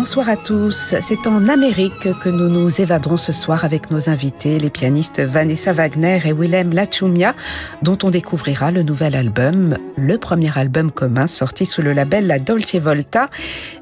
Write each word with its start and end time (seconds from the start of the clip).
Bonsoir 0.00 0.30
à 0.30 0.36
tous. 0.38 0.94
C'est 1.02 1.26
en 1.26 1.46
Amérique 1.46 2.18
que 2.20 2.30
nous 2.30 2.48
nous 2.48 2.80
évaderons 2.80 3.18
ce 3.18 3.32
soir 3.32 3.66
avec 3.66 3.90
nos 3.90 4.08
invités, 4.08 4.58
les 4.58 4.70
pianistes 4.70 5.20
Vanessa 5.20 5.74
Wagner 5.74 6.20
et 6.24 6.32
Willem 6.32 6.72
Lachumia, 6.72 7.34
dont 7.82 7.98
on 8.02 8.08
découvrira 8.08 8.70
le 8.70 8.82
nouvel 8.82 9.14
album, 9.14 9.76
le 9.98 10.16
premier 10.16 10.56
album 10.58 10.90
commun 10.90 11.26
sorti 11.26 11.66
sous 11.66 11.82
le 11.82 11.92
label 11.92 12.26
La 12.26 12.38
Dolce 12.38 12.76
Volta, 12.76 13.28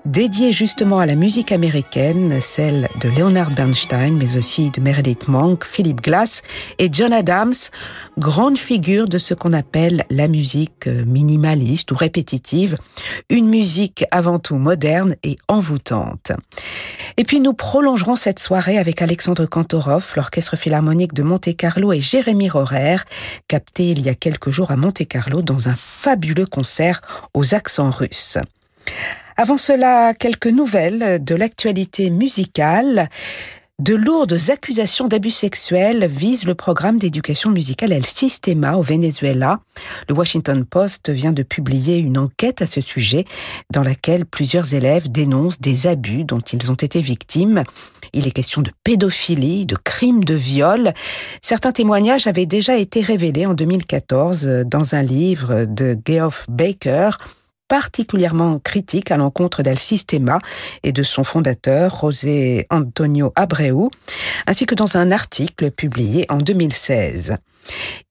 dédié 0.07 0.51
justement 0.51 0.99
à 0.99 1.07
la 1.07 1.15
musique 1.15 1.53
américaine, 1.53 2.41
celle 2.41 2.89
de 3.01 3.11
Leonard 3.11 3.53
Bernstein, 3.53 4.17
mais 4.17 4.37
aussi 4.37 4.71
de 4.71 4.81
Meredith 4.81 5.29
Monk, 5.29 5.65
Philip 5.65 6.01
Glass 6.01 6.43
et 6.81 6.89
John 6.91 7.13
Adams, 7.13 7.55
grande 8.19 8.59
figure 8.59 9.07
de 9.07 9.19
ce 9.19 9.35
qu'on 9.35 9.53
appelle 9.53 10.05
la 10.11 10.27
musique 10.27 10.89
minimaliste 10.89 11.93
ou 11.93 11.95
répétitive, 11.95 12.75
une 13.31 13.49
musique 13.49 14.05
avant 14.11 14.41
tout 14.41 14.57
moderne 14.57 15.15
et 15.23 15.37
envoûtante. 15.47 16.08
Et 17.17 17.25
puis 17.25 17.41
nous 17.41 17.53
prolongerons 17.53 18.17
cette 18.17 18.39
soirée 18.39 18.79
avec 18.79 19.03
Alexandre 19.03 19.47
Kantorov, 19.47 20.13
l'Orchestre 20.17 20.57
Philharmonique 20.57 21.15
de 21.15 21.23
Monte-Carlo 21.23 21.93
et 21.93 22.01
Jérémy 22.01 22.49
Rorer, 22.49 22.97
capté 23.49 23.91
il 23.91 24.01
y 24.03 24.09
a 24.09 24.15
quelques 24.15 24.51
jours 24.51 24.71
à 24.71 24.77
Monte-Carlo 24.77 25.43
dans 25.43 25.69
un 25.69 25.75
fabuleux 25.75 26.47
concert 26.47 27.01
aux 27.35 27.55
accents 27.55 27.91
russes. 27.91 28.39
Avant 29.37 29.57
cela, 29.57 30.15
quelques 30.15 30.49
nouvelles 30.49 31.23
de 31.23 31.35
l'actualité 31.35 32.11
musicale. 32.11 33.09
De 33.81 33.95
lourdes 33.95 34.51
accusations 34.51 35.07
d'abus 35.07 35.31
sexuels 35.31 36.09
visent 36.09 36.47
le 36.47 36.57
programme 36.57 36.99
d'éducation 36.99 37.51
musicale 37.51 37.93
El 37.93 38.05
Sistema 38.05 38.77
au 38.77 38.83
Venezuela. 38.83 39.61
Le 40.09 40.17
Washington 40.17 40.65
Post 40.65 41.11
vient 41.11 41.31
de 41.31 41.45
publier 41.45 41.99
une 41.99 42.19
enquête 42.19 42.61
à 42.61 42.67
ce 42.67 42.81
sujet 42.81 43.25
dans 43.73 43.85
laquelle 43.85 44.27
plusieurs 44.27 44.75
élèves 44.75 45.13
dénoncent 45.13 45.61
des 45.61 45.87
abus 45.87 46.25
dont 46.25 46.41
ils 46.41 46.73
ont 46.73 46.75
été 46.75 47.01
victimes. 47.01 47.63
Il 48.13 48.27
est 48.27 48.33
question 48.33 48.63
de 48.63 48.73
pédophilie, 48.83 49.65
de 49.65 49.77
crimes 49.77 50.25
de 50.25 50.35
viol. 50.35 50.93
Certains 51.41 51.71
témoignages 51.71 52.27
avaient 52.27 52.47
déjà 52.47 52.77
été 52.77 53.01
révélés 53.01 53.47
en 53.47 53.55
2014 53.55 54.65
dans 54.67 54.97
un 54.97 55.03
livre 55.03 55.67
de 55.67 55.97
Geoff 56.05 56.47
Baker, 56.49 57.11
particulièrement 57.69 58.59
critique 58.59 59.11
à 59.11 59.17
l'encontre 59.17 59.63
d'El 59.63 59.79
Sistema 59.79 60.39
et 60.83 60.93
de 60.93 61.03
son 61.03 61.23
fondateur, 61.23 62.01
José 62.01 62.67
Antonio 62.71 63.33
Abreu, 63.37 63.89
ainsi 64.47 64.67
que 64.67 64.75
dans 64.75 64.97
un 64.97 65.11
article 65.11 65.71
publié 65.71 66.27
en 66.29 66.39
2016. 66.39 67.37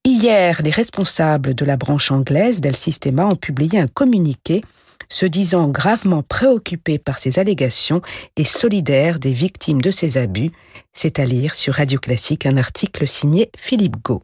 Hier, 0.06 0.62
les 0.62 0.70
responsables 0.70 1.56
de 1.56 1.66
la 1.66 1.78
branche 1.78 2.12
anglaise 2.12 2.62
d'El 2.62 2.76
Sistema 2.76 3.26
ont 3.26 3.36
publié 3.36 3.80
un 3.80 3.88
communiqué 3.88 4.62
se 5.10 5.26
disant 5.26 5.68
gravement 5.70 6.24
préoccupés 6.24 7.00
par 7.00 7.18
ces 7.20 7.40
allégations 7.40 8.02
et 8.36 8.44
solidaires 8.44 9.20
des 9.20 9.32
victimes 9.32 9.82
de 9.82 9.92
ces 9.92 10.18
abus. 10.18 10.52
C'est 10.94 11.20
à 11.20 11.26
lire 11.26 11.56
sur 11.56 11.76
Radio 11.76 12.00
Classique 12.00 12.46
un 12.46 12.58
article 12.58 13.08
signé 13.08 13.50
Philippe 13.58 13.98
Gau. 14.04 14.24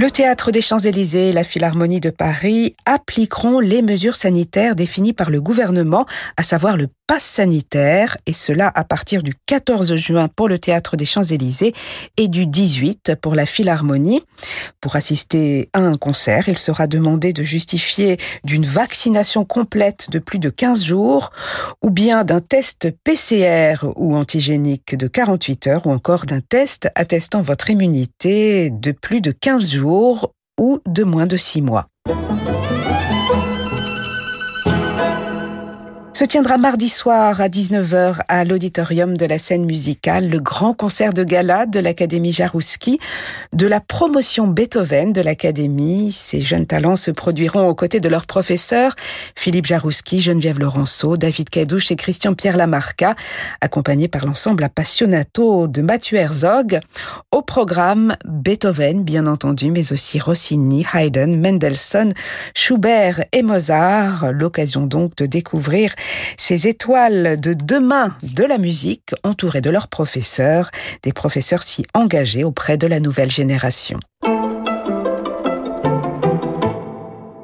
Le 0.00 0.10
théâtre 0.10 0.50
des 0.50 0.62
Champs-Élysées 0.62 1.28
et 1.28 1.32
la 1.34 1.44
Philharmonie 1.44 2.00
de 2.00 2.08
Paris 2.08 2.74
appliqueront 2.86 3.60
les 3.60 3.82
mesures 3.82 4.16
sanitaires 4.16 4.74
définies 4.74 5.12
par 5.12 5.28
le 5.28 5.42
gouvernement, 5.42 6.06
à 6.38 6.42
savoir 6.42 6.78
le 6.78 6.88
pass 7.10 7.24
sanitaire, 7.24 8.16
et 8.26 8.32
cela 8.32 8.70
à 8.72 8.84
partir 8.84 9.24
du 9.24 9.34
14 9.46 9.96
juin 9.96 10.28
pour 10.28 10.48
le 10.48 10.60
théâtre 10.60 10.96
des 10.96 11.04
Champs-Élysées 11.04 11.74
et 12.16 12.28
du 12.28 12.46
18 12.46 13.16
pour 13.20 13.34
la 13.34 13.46
Philharmonie. 13.46 14.22
Pour 14.80 14.94
assister 14.94 15.68
à 15.72 15.80
un 15.80 15.96
concert, 15.96 16.48
il 16.48 16.56
sera 16.56 16.86
demandé 16.86 17.32
de 17.32 17.42
justifier 17.42 18.16
d'une 18.44 18.64
vaccination 18.64 19.44
complète 19.44 20.08
de 20.08 20.20
plus 20.20 20.38
de 20.38 20.50
15 20.50 20.84
jours, 20.84 21.32
ou 21.82 21.90
bien 21.90 22.22
d'un 22.22 22.40
test 22.40 22.88
PCR 23.02 23.84
ou 23.96 24.14
antigénique 24.14 24.94
de 24.94 25.08
48 25.08 25.66
heures, 25.66 25.86
ou 25.88 25.90
encore 25.90 26.26
d'un 26.26 26.40
test 26.40 26.90
attestant 26.94 27.42
votre 27.42 27.70
immunité 27.70 28.70
de 28.70 28.92
plus 28.92 29.20
de 29.20 29.32
15 29.32 29.68
jours 29.68 30.32
ou 30.60 30.78
de 30.86 31.02
moins 31.02 31.26
de 31.26 31.36
6 31.36 31.60
mois. 31.62 31.88
Se 36.20 36.26
tiendra 36.26 36.58
mardi 36.58 36.90
soir 36.90 37.40
à 37.40 37.48
19h 37.48 38.16
à 38.28 38.44
l'auditorium 38.44 39.16
de 39.16 39.24
la 39.24 39.38
scène 39.38 39.64
musicale 39.64 40.28
le 40.28 40.38
grand 40.38 40.74
concert 40.74 41.14
de 41.14 41.24
gala 41.24 41.64
de 41.64 41.80
l'Académie 41.80 42.30
Jarouski, 42.30 43.00
de 43.54 43.66
la 43.66 43.80
promotion 43.80 44.46
Beethoven 44.46 45.14
de 45.14 45.22
l'Académie. 45.22 46.12
Ces 46.12 46.42
jeunes 46.42 46.66
talents 46.66 46.96
se 46.96 47.10
produiront 47.10 47.66
aux 47.66 47.74
côtés 47.74 48.00
de 48.00 48.08
leurs 48.10 48.26
professeurs 48.26 48.96
Philippe 49.34 49.64
Jarouski, 49.64 50.20
Geneviève 50.20 50.58
Laurenceau, 50.58 51.16
David 51.16 51.48
Cadouche 51.48 51.90
et 51.90 51.96
Christian 51.96 52.34
Pierre 52.34 52.58
Lamarca, 52.58 53.14
accompagnés 53.62 54.08
par 54.08 54.26
l'ensemble 54.26 54.62
Appassionato 54.62 55.68
de 55.68 55.80
Mathieu 55.80 56.18
Herzog. 56.18 56.80
Au 57.30 57.40
programme 57.40 58.14
Beethoven, 58.26 59.04
bien 59.04 59.26
entendu, 59.26 59.70
mais 59.70 59.90
aussi 59.94 60.18
Rossini, 60.18 60.84
Haydn, 60.92 61.38
Mendelssohn, 61.38 62.12
Schubert 62.54 63.24
et 63.32 63.42
Mozart. 63.42 64.32
L'occasion 64.32 64.82
donc 64.82 65.16
de 65.16 65.24
découvrir 65.24 65.94
ces 66.36 66.66
étoiles 66.66 67.40
de 67.40 67.54
demain 67.54 68.16
de 68.22 68.44
la 68.44 68.58
musique 68.58 69.14
entourées 69.24 69.60
de 69.60 69.70
leurs 69.70 69.88
professeurs, 69.88 70.70
des 71.02 71.12
professeurs 71.12 71.62
si 71.62 71.84
engagés 71.94 72.44
auprès 72.44 72.76
de 72.76 72.86
la 72.86 73.00
nouvelle 73.00 73.30
génération. 73.30 73.98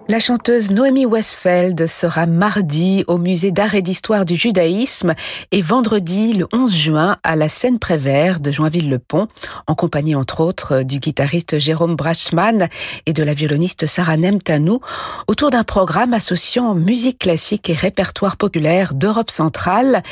La 0.08 0.20
chanteuse 0.20 0.70
Noémie 0.70 1.04
Westfeld 1.04 1.88
sera 1.88 2.26
mardi 2.26 3.02
au 3.08 3.18
musée 3.18 3.50
d'art 3.50 3.74
et 3.74 3.82
d'histoire 3.82 4.24
du 4.24 4.36
judaïsme 4.36 5.14
et 5.50 5.60
vendredi 5.60 6.32
le 6.32 6.46
11 6.52 6.76
juin 6.76 7.16
à 7.24 7.34
la 7.34 7.48
scène 7.48 7.80
Prévert 7.80 8.38
de 8.38 8.52
Joinville-le-Pont, 8.52 9.26
en 9.66 9.74
compagnie 9.74 10.14
entre 10.14 10.42
autres 10.42 10.82
du 10.82 11.00
guitariste 11.00 11.58
Jérôme 11.58 11.96
Brachman 11.96 12.68
et 13.06 13.12
de 13.12 13.24
la 13.24 13.34
violoniste 13.34 13.86
Sarah 13.86 14.16
Nemtanou, 14.16 14.80
autour 15.26 15.50
d'un 15.50 15.64
programme 15.64 16.14
associant 16.14 16.76
musique 16.76 17.18
classique 17.18 17.68
et 17.68 17.74
répertoire 17.74 18.36
populaire 18.36 18.94
d'Europe 18.94 19.32
centrale. 19.32 20.04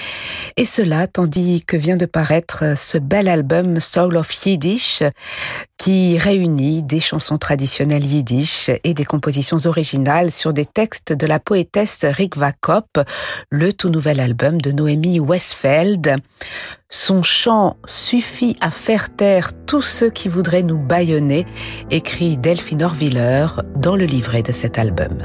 Et 0.57 0.65
cela 0.65 1.07
tandis 1.07 1.63
que 1.65 1.77
vient 1.77 1.97
de 1.97 2.07
paraître 2.07 2.77
ce 2.77 2.99
bel 2.99 3.29
album 3.29 3.79
Soul 3.79 4.17
of 4.17 4.45
Yiddish 4.45 5.05
qui 5.79 6.19
réunit 6.19 6.83
des 6.83 7.01
chansons 7.01 7.37
traditionnelles 7.37 8.07
yiddish 8.07 8.71
et 8.85 8.95
des 8.95 9.05
compositions 9.05 9.59
originales 9.67 9.84
sur 10.31 10.53
des 10.53 10.65
textes 10.65 11.13
de 11.13 11.27
la 11.27 11.39
poétesse 11.39 12.05
Rikva 12.05 12.53
Kopp, 12.53 12.99
le 13.51 13.73
tout 13.73 13.91
nouvel 13.91 14.21
album 14.21 14.61
de 14.61 14.73
Noémie 14.73 15.21
Westfeld. 15.21 16.17
Son 16.89 17.23
chant 17.23 17.77
suffit 17.87 18.57
à 18.61 18.71
faire 18.71 19.15
taire 19.15 19.51
tous 19.67 19.83
ceux 19.83 20.11
qui 20.11 20.29
voudraient 20.29 20.63
nous 20.63 20.79
bâillonner, 20.79 21.47
écrit 21.91 22.37
Delphine 22.37 22.83
Orviller 22.83 23.47
dans 23.77 23.97
le 23.97 24.05
livret 24.05 24.43
de 24.43 24.53
cet 24.53 24.79
album. 24.79 25.19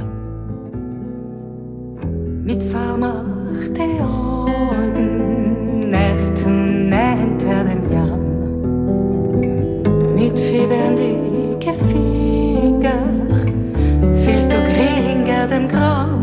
Dem 15.47 15.67
Gramm 15.67 16.22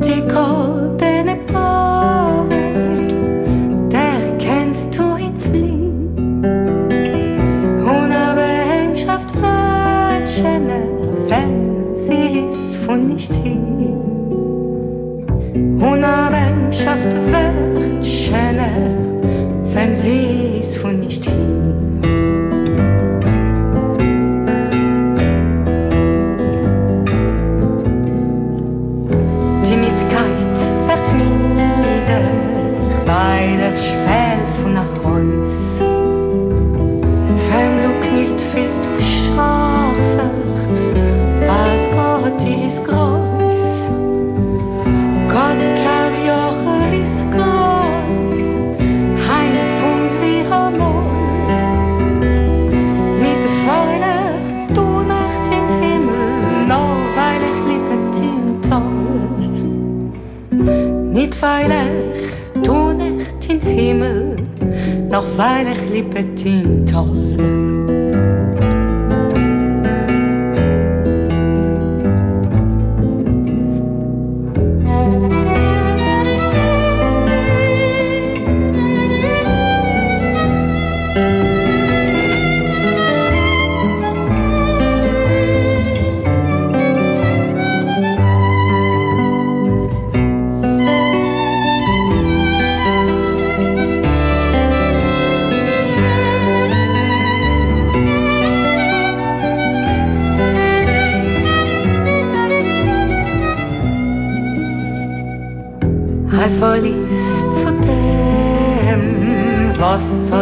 Die 0.00 0.20
goldene 0.28 1.36
Paare 1.52 2.48
Der 3.90 4.36
kennst 4.38 4.96
du 4.96 5.02
in 5.16 5.38
Flie 5.40 5.90
Unabendschaft 7.84 9.34
wird 9.34 10.30
schöner 10.30 10.82
Wenn 11.28 11.96
sie 11.96 12.48
ist 12.50 12.76
von 12.76 13.08
nicht 13.08 13.34
hin. 13.34 13.58
Unabendschaft 15.80 17.12
wird 17.12 18.04
schöner 18.04 18.94
Wenn 19.74 19.96
sie 19.96 20.47
veilig, 61.38 62.32
toen 62.62 63.00
echt 63.00 63.46
in 63.46 63.60
Himmel, 63.60 64.34
noch 65.08 65.24
veilig 65.36 65.78
liebet 65.90 66.44
in 66.44 66.84
Tollen. 66.84 67.67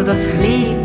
asleep 0.08 0.75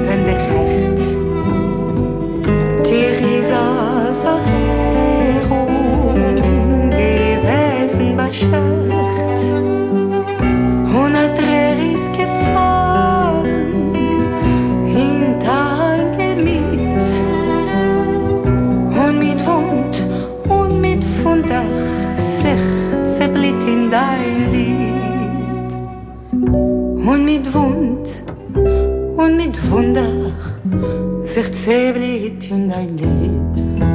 blir 31.94 32.20
hit 32.20 32.42
till 32.42 32.70
dig 32.70 33.91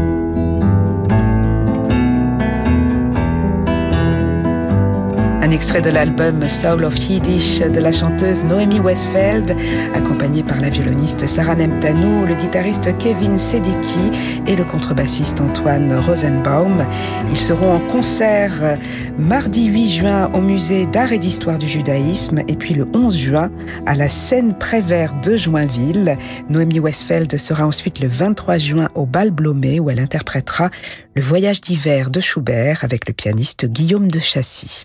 extrait 5.56 5.80
de 5.80 5.88
l'album 5.88 6.46
Soul 6.48 6.84
of 6.84 6.94
Yiddish 7.08 7.60
de 7.60 7.80
la 7.80 7.90
chanteuse 7.90 8.44
Noémie 8.44 8.78
Westfeld, 8.78 9.56
accompagnée 9.94 10.42
par 10.42 10.60
la 10.60 10.68
violoniste 10.68 11.26
Sarah 11.26 11.54
Nemtanou, 11.54 12.26
le 12.26 12.34
guitariste 12.34 12.94
Kevin 12.98 13.38
Sedicki 13.38 14.10
et 14.46 14.54
le 14.54 14.64
contrebassiste 14.64 15.40
Antoine 15.40 15.94
Rosenbaum. 15.94 16.86
Ils 17.30 17.38
seront 17.38 17.72
en 17.72 17.80
concert 17.80 18.78
mardi 19.18 19.64
8 19.64 19.88
juin 19.88 20.30
au 20.34 20.42
musée 20.42 20.84
d'art 20.84 21.14
et 21.14 21.18
d'histoire 21.18 21.58
du 21.58 21.66
judaïsme 21.66 22.42
et 22.48 22.56
puis 22.56 22.74
le 22.74 22.86
11 22.92 23.16
juin 23.16 23.50
à 23.86 23.94
la 23.94 24.10
scène 24.10 24.52
Prévert 24.58 25.18
de 25.22 25.38
Joinville. 25.38 26.18
Noémie 26.50 26.80
Westfeld 26.80 27.34
sera 27.40 27.66
ensuite 27.66 28.00
le 28.00 28.08
23 28.08 28.58
juin 28.58 28.88
au 28.94 29.06
Bal 29.06 29.30
Blomé 29.30 29.80
où 29.80 29.88
elle 29.88 30.00
interprétera 30.00 30.68
le 31.14 31.22
voyage 31.22 31.62
d'hiver 31.62 32.10
de 32.10 32.20
Schubert 32.20 32.84
avec 32.84 33.08
le 33.08 33.14
pianiste 33.14 33.64
Guillaume 33.64 34.10
de 34.10 34.20
Chassis. 34.20 34.84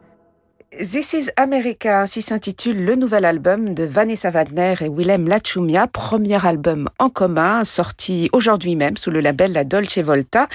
This 0.79 1.11
is 1.11 1.29
America, 1.35 1.99
ainsi 1.99 2.21
s'intitule 2.21 2.85
le 2.85 2.95
nouvel 2.95 3.25
album 3.25 3.73
de 3.73 3.83
Vanessa 3.83 4.31
Wagner 4.31 4.75
et 4.79 4.87
Willem 4.87 5.27
Lachumia, 5.27 5.85
premier 5.87 6.45
album 6.45 6.87
en 6.97 7.09
commun, 7.09 7.65
sorti 7.65 8.29
aujourd'hui 8.31 8.77
même 8.77 8.95
sous 8.95 9.11
le 9.11 9.19
label 9.19 9.51
La 9.51 9.65
Dolce 9.65 9.97
Volta, 9.97 10.47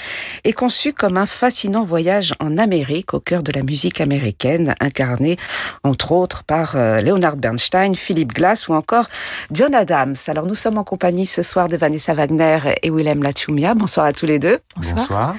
et 0.44 0.54
conçu 0.54 0.94
comme 0.94 1.18
un 1.18 1.26
fascinant 1.26 1.84
voyage 1.84 2.32
en 2.40 2.56
Amérique, 2.56 3.12
au 3.12 3.20
cœur 3.20 3.42
de 3.42 3.52
la 3.52 3.62
musique 3.62 4.00
américaine, 4.00 4.74
incarné 4.80 5.36
entre 5.84 6.12
autres 6.12 6.44
par 6.44 6.76
euh, 6.76 7.02
Leonard 7.02 7.36
Bernstein, 7.36 7.94
Philip 7.94 8.32
Glass 8.32 8.68
ou 8.68 8.72
encore 8.72 9.08
John 9.52 9.74
Adams. 9.74 10.16
Alors 10.28 10.46
nous 10.46 10.54
sommes 10.54 10.78
en 10.78 10.84
compagnie 10.84 11.26
ce 11.26 11.42
soir 11.42 11.68
de 11.68 11.76
Vanessa 11.76 12.14
Wagner 12.14 12.60
et 12.82 12.88
Willem 12.88 13.22
Lachumia. 13.22 13.74
Bonsoir 13.74 14.06
à 14.06 14.14
tous 14.14 14.24
les 14.24 14.38
deux. 14.38 14.60
Bonsoir. 14.76 15.36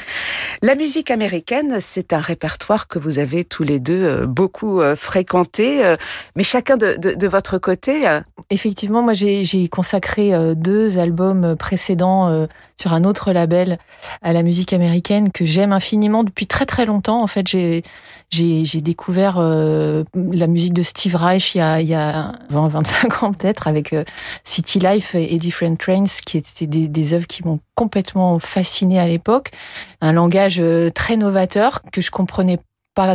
La 0.62 0.76
musique 0.76 1.10
américaine, 1.10 1.78
c'est 1.80 2.14
un 2.14 2.20
répertoire 2.20 2.88
que 2.88 3.00
vous 3.00 3.18
avez 3.18 3.44
tous 3.44 3.64
les 3.64 3.80
deux 3.80 4.04
euh, 4.04 4.28
beaucoup 4.68 4.82
euh, 4.82 4.96
fréquenté, 4.96 5.86
euh, 5.86 5.96
mais 6.36 6.44
chacun 6.44 6.78
de, 6.78 7.28
votre 7.28 7.58
côté. 7.58 8.08
euh, 8.08 8.22
Effectivement, 8.50 9.02
moi 9.02 9.14
j'ai 9.14 9.68
consacré 9.68 10.32
deux 10.56 11.00
albums 11.00 11.58
précédents 11.58 12.48
sur 12.80 12.94
un 12.94 13.04
autre 13.04 13.34
label 13.34 13.78
à 14.22 14.32
la 14.32 14.42
musique 14.42 14.72
américaine 14.72 15.32
que 15.34 15.44
j'aime 15.44 15.74
infiniment 15.74 16.24
depuis 16.24 16.48
très 16.48 16.66
très 16.66 16.86
longtemps. 16.86 17.22
En 17.22 17.28
fait, 17.28 17.46
j'ai 17.46 17.84
découvert 18.82 19.38
la 19.40 20.48
musique 20.48 20.72
de 20.72 20.82
Steve 20.82 21.16
Reich 21.16 21.56
il 21.56 21.58
y 21.58 21.62
a 21.62 21.82
il 21.82 21.88
y 21.88 21.94
a 21.94 22.32
20 22.50 22.70
25 22.70 23.24
ans 23.24 23.34
peut-être 23.34 23.68
avec 23.68 23.94
City 24.46 24.80
Life 24.80 25.14
et, 25.14 25.38
Different 25.40 25.76
Trains 25.78 26.06
qui 26.26 26.38
étaient 26.38 26.68
des, 26.68 26.88
des 26.88 27.14
œuvres 27.14 27.28
qui 27.28 27.46
m'ont 27.46 27.60
complètement 27.76 28.40
fasciné 28.40 28.98
à 28.98 29.08
l'époque, 29.08 29.52
un 30.00 30.14
langage 30.14 30.62
très 30.96 31.18
novateur 31.18 31.82
que 31.92 32.00
je 32.00 32.12
comprenais 32.12 32.60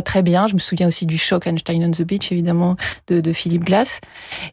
très 0.01 0.21
bien. 0.21 0.47
Je 0.47 0.53
me 0.53 0.59
souviens 0.59 0.87
aussi 0.87 1.05
du 1.05 1.17
choc 1.17 1.47
Einstein 1.47 1.83
on 1.83 1.91
the 1.91 2.03
Beach, 2.03 2.31
évidemment, 2.31 2.75
de, 3.07 3.19
de 3.21 3.33
Philippe 3.33 3.65
Glass. 3.65 3.99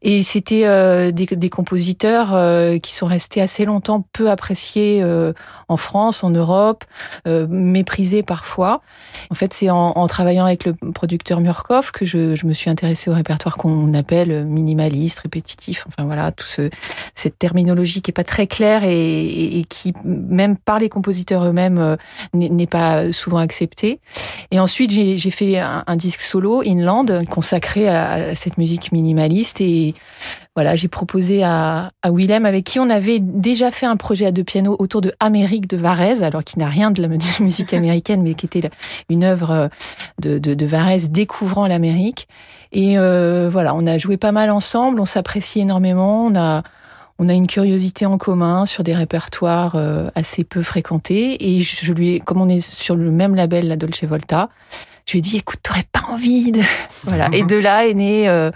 Et 0.03 0.23
c'était 0.23 0.63
euh, 0.65 1.13
des, 1.13 1.51
compositeurs 1.51 2.35
euh, 2.35 2.79
qui 2.79 2.95
sont 2.95 3.07
restés 3.07 3.41
assez 3.41 3.65
longtemps 3.65 4.05
peu 4.13 4.31
appréciés 4.31 5.01
euh, 5.03 5.33
en 5.69 5.77
France, 5.77 6.25
en 6.25 6.31
Europe, 6.31 6.85
méprisés 7.27 8.23
parfois. 8.23 8.83
En 9.31 9.35
fait, 9.35 9.53
c'est 9.55 9.71
en, 9.71 10.07
travaillant 10.09 10.45
avec 10.47 10.65
le 10.65 10.75
producteur 10.75 11.41
Murkoff 11.41 11.93
que 11.93 12.05
je, 12.05 12.45
me 12.45 12.53
suis 12.53 12.71
intéressée 12.71 13.11
au 13.11 13.15
répertoire 13.15 13.57
qu'on 13.57 13.95
appelle 13.95 14.45
minimaliste, 14.45 15.21
répétitif. 15.21 15.85
Enfin 15.87 16.05
voilà, 16.05 16.33
tout 16.33 16.47
ce, 16.47 16.71
cette 17.15 17.39
terminologie 17.39 18.03
qui 18.03 18.11
est 18.11 18.13
pas 18.13 18.25
très 18.25 18.47
claire 18.47 18.83
et, 18.85 19.59
et, 19.59 19.65
qui, 19.65 19.93
même 20.05 20.57
par 20.57 20.79
les 20.79 20.89
compositeurs 20.89 21.45
eux-mêmes, 21.45 21.97
n'est 22.35 22.67
pas 22.67 23.13
souvent 23.13 23.39
acceptée. 23.39 24.01
Et 24.51 24.59
ensuite, 24.59 24.91
j'ai 24.91 25.20
j'ai 25.21 25.31
fait 25.31 25.59
un, 25.59 25.97
disque 25.97 26.21
solo, 26.21 26.63
Inland, 26.67 27.25
consacré 27.29 27.89
à, 27.89 28.35
cette 28.35 28.59
musique 28.59 28.91
minimaliste. 28.91 29.61
Et 29.61 29.95
voilà, 30.57 30.75
j'ai 30.75 30.89
proposé 30.89 31.45
à, 31.45 31.93
Willem, 32.05 32.47
avec 32.47 32.65
qui 32.65 32.81
on 32.81 32.91
avait 32.91 33.21
déjà 33.21 33.71
fait 33.71 33.87
un 33.87 33.97
projet 33.97 34.27
à 34.27 34.33
deux 34.33 34.45
pianos 34.45 34.77
autour 34.79 35.01
de 35.01 35.13
Amérique 35.21 35.69
de 35.69 35.77
Varese, 35.77 36.23
alors 36.23 36.43
qui 36.43 36.59
n'a 36.59 36.69
rien 36.69 36.91
de 36.91 37.03
la 37.03 37.09
musique 37.41 37.73
américaine, 37.73 38.23
mais 38.23 38.35
qui 38.35 38.47
était 38.47 38.71
une 39.09 39.23
œuvre 39.23 39.71
de, 40.21 40.39
de, 40.39 40.55
de 40.55 40.67
Varese 40.67 41.11
découvrant 41.11 41.67
l'Amérique. 41.67 42.27
Et 42.73 42.99
euh, 42.99 43.49
voilà, 43.51 43.75
on 43.75 43.87
a 43.87 43.99
joué 43.99 44.17
pas 44.17 44.33
mal 44.33 44.51
ensemble, 44.51 45.01
on 45.01 45.05
s'apprécie 45.05 45.61
énormément, 45.61 46.27
on 46.27 46.35
a 46.37 46.63
on 47.23 47.29
a 47.29 47.35
une 47.35 47.47
curiosité 47.47 48.07
en 48.07 48.17
commun 48.17 48.65
sur 48.65 48.83
des 48.83 48.95
répertoires 48.95 49.75
euh, 49.77 50.09
assez 50.15 50.43
peu 50.43 50.63
fréquentés. 50.63 51.55
Et 51.55 51.61
je 51.61 51.93
lui 51.93 52.15
ai, 52.15 52.21
comme 52.21 52.41
on 52.41 52.49
est 52.49 52.61
sur 52.61 52.97
le 52.97 53.11
même 53.11 53.35
label, 53.35 53.69
la 53.69 53.77
Dolce 53.77 54.05
Volta, 54.05 54.49
je 55.07 55.13
lui 55.13 55.19
ai 55.19 55.23
dit, 55.23 55.37
écoute, 55.37 55.61
t'aurais 55.63 55.87
pas 55.91 56.03
envie 56.09 56.53
de... 56.53 56.61
Voilà. 57.05 57.29
Et 57.33 57.43
de 57.43 57.57
là 57.57 57.87
est 57.87 57.95
né 57.95 58.29
euh, 58.29 58.51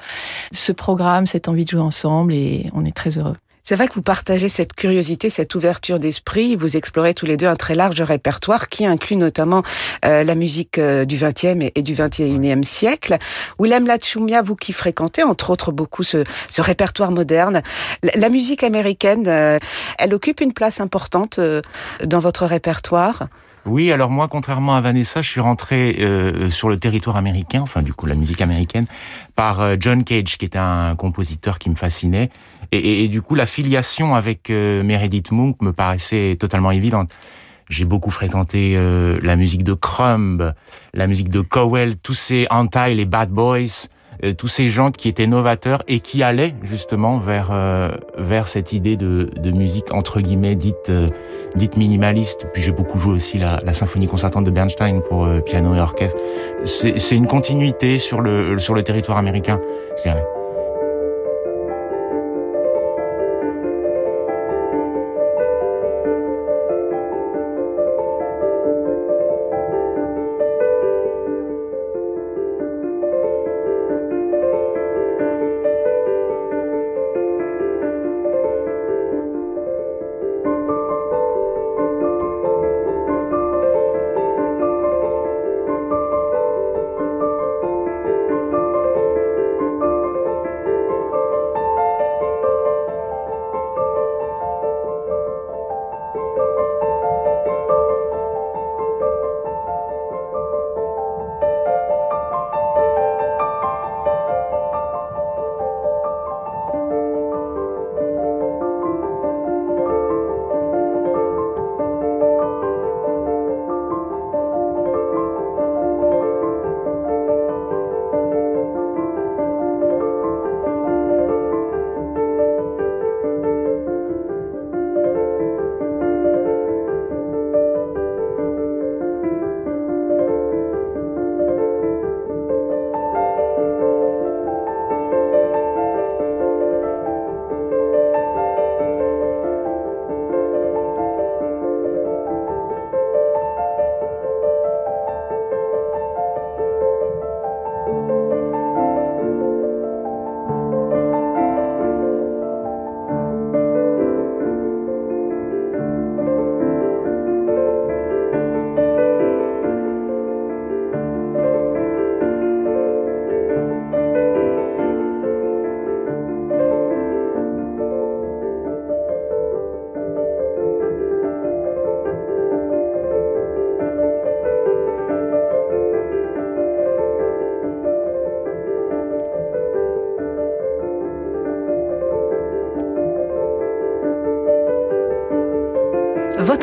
ce 0.53 0.71
programme, 0.71 1.27
cette 1.27 1.49
envie 1.49 1.65
de 1.65 1.71
jouer 1.71 1.81
ensemble, 1.81 2.35
et 2.35 2.67
on 2.75 2.85
est 2.85 2.95
très 2.95 3.17
heureux. 3.17 3.37
C'est 3.67 3.77
vrai 3.77 3.89
que 3.89 3.95
vous 3.95 4.03
partagez 4.03 4.51
cette 4.51 4.75
curiosité, 4.75 5.31
cette 5.31 5.55
ouverture 5.55 5.99
d'esprit. 5.99 6.55
Vous 6.55 6.77
explorez 6.77 7.15
tous 7.15 7.25
les 7.25 7.39
deux 7.39 7.47
un 7.47 7.57
très 7.57 7.75
large 7.75 8.03
répertoire 8.03 8.69
qui 8.69 8.85
inclut 8.85 9.17
notamment 9.17 9.63
euh, 10.05 10.23
la 10.23 10.35
musique 10.35 10.77
euh, 10.77 11.07
du 11.07 11.17
XXe 11.17 11.71
et, 11.75 11.81
du 11.81 11.95
XXIe 11.95 12.63
siècle. 12.63 13.17
Willem 13.59 13.87
Lachumia, 13.87 14.43
vous 14.43 14.57
qui 14.57 14.75
fréquentez 14.75 15.23
entre 15.23 15.49
autres 15.49 15.73
beaucoup 15.73 16.03
ce, 16.03 16.25
répertoire 16.59 17.11
moderne, 17.11 17.63
la, 18.03 18.29
musique 18.29 18.63
américaine, 18.63 19.27
elle 19.27 20.13
occupe 20.15 20.43
une 20.43 20.53
place 20.53 20.81
importante 20.81 21.41
dans 22.05 22.21
votre 22.21 22.45
répertoire? 22.45 23.29
Oui, 23.67 23.91
alors 23.91 24.11
moi, 24.11 24.29
contrairement 24.29 24.77
à 24.77 24.81
Vanessa, 24.81 25.23
je 25.23 25.29
suis 25.29 25.41
rentré 25.41 25.97
euh, 26.01 26.51
sur 26.51 26.69
le 26.69 26.77
territoire 26.77 27.17
américain, 27.17 27.63
enfin 27.63 27.81
du 27.81 27.95
coup 27.95 28.05
la 28.07 28.15
musique 28.15 28.43
américaine, 28.43 28.85
par 29.37 29.61
euh, 29.61 29.77
John 29.81 30.05
Cage, 30.05 30.37
qui 30.37 30.45
était 30.45 30.59
un 30.59 30.95
compositeur 30.97 31.59
qui 31.59 31.71
me 31.71 31.75
fascinait. 31.75 32.31
Et, 32.73 33.07
du 33.09 33.23
coup, 33.23 33.37
la 33.37 33.47
filiation 33.47 34.17
avec 34.17 34.51
euh, 34.51 34.83
Meredith 34.83 35.31
Monk 35.31 35.63
me 35.63 35.73
paraissait 35.73 36.37
totalement 36.39 36.73
évidente. 36.73 37.11
J'ai 37.71 37.85
beaucoup 37.85 38.11
fréquenté 38.11 38.75
euh, 38.77 39.19
la 39.23 39.37
musique 39.37 39.63
de 39.63 39.75
Crumb, 39.75 40.53
la 40.93 41.07
musique 41.07 41.31
de 41.31 41.41
Cowell, 41.41 41.97
tous 41.97 42.15
ces 42.15 42.47
anti, 42.51 42.95
les 42.95 43.05
Bad 43.07 43.31
Boys, 43.31 43.89
tous 44.33 44.49
ces 44.49 44.69
gens 44.69 44.91
qui 44.91 45.09
étaient 45.09 45.27
novateurs 45.27 45.83
et 45.89 46.01
qui 46.01 46.23
allaient 46.23 46.55
justement 46.63 47.19
vers 47.19 47.51
vers 48.17 48.49
cette 48.49 48.73
idée 48.73 48.97
de, 48.97 49.31
de 49.37 49.51
musique 49.51 49.93
entre 49.93 50.21
guillemets 50.21 50.57
dite 50.57 50.91
dite 51.55 51.77
minimaliste. 51.77 52.47
Puis 52.53 52.63
j'ai 52.63 52.73
beaucoup 52.73 52.99
joué 52.99 53.15
aussi 53.15 53.39
la, 53.39 53.75
symphonie 53.75 54.07
concertante 54.07 54.45
de 54.45 54.51
Bernstein 54.51 55.03
pour 55.09 55.29
piano 55.45 55.75
et 55.75 55.81
orchestre. 55.81 56.19
C'est 56.65 57.17
une 57.17 57.27
continuité 57.27 57.99
sur 57.99 58.21
le 58.21 58.59
sur 58.59 58.75
le 58.75 58.83
territoire 58.83 59.19
américain. 59.19 59.61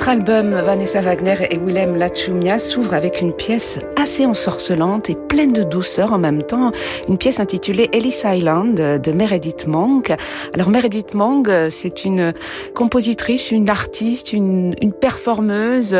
Votre 0.01 0.13
album 0.13 0.49
Vanessa 0.55 0.99
Wagner 0.99 1.35
et 1.51 1.59
Willem 1.59 1.95
Lachumia 1.95 2.57
s'ouvre 2.57 2.95
avec 2.95 3.21
une 3.21 3.33
pièce 3.33 3.77
assez 3.95 4.25
ensorcelante 4.25 5.11
et 5.11 5.15
pleine 5.15 5.53
de 5.53 5.61
douceur 5.61 6.11
en 6.11 6.17
même 6.17 6.41
temps, 6.41 6.71
une 7.07 7.19
pièce 7.19 7.39
intitulée 7.39 7.87
Ellis 7.93 8.23
Island 8.25 8.73
de 8.73 9.11
Meredith 9.11 9.67
Monk. 9.67 10.11
Alors 10.55 10.69
Meredith 10.69 11.13
Monk, 11.13 11.47
c'est 11.69 12.03
une 12.03 12.33
compositrice, 12.73 13.51
une 13.51 13.69
artiste, 13.69 14.33
une, 14.33 14.73
une 14.81 14.91
performeuse. 14.91 15.95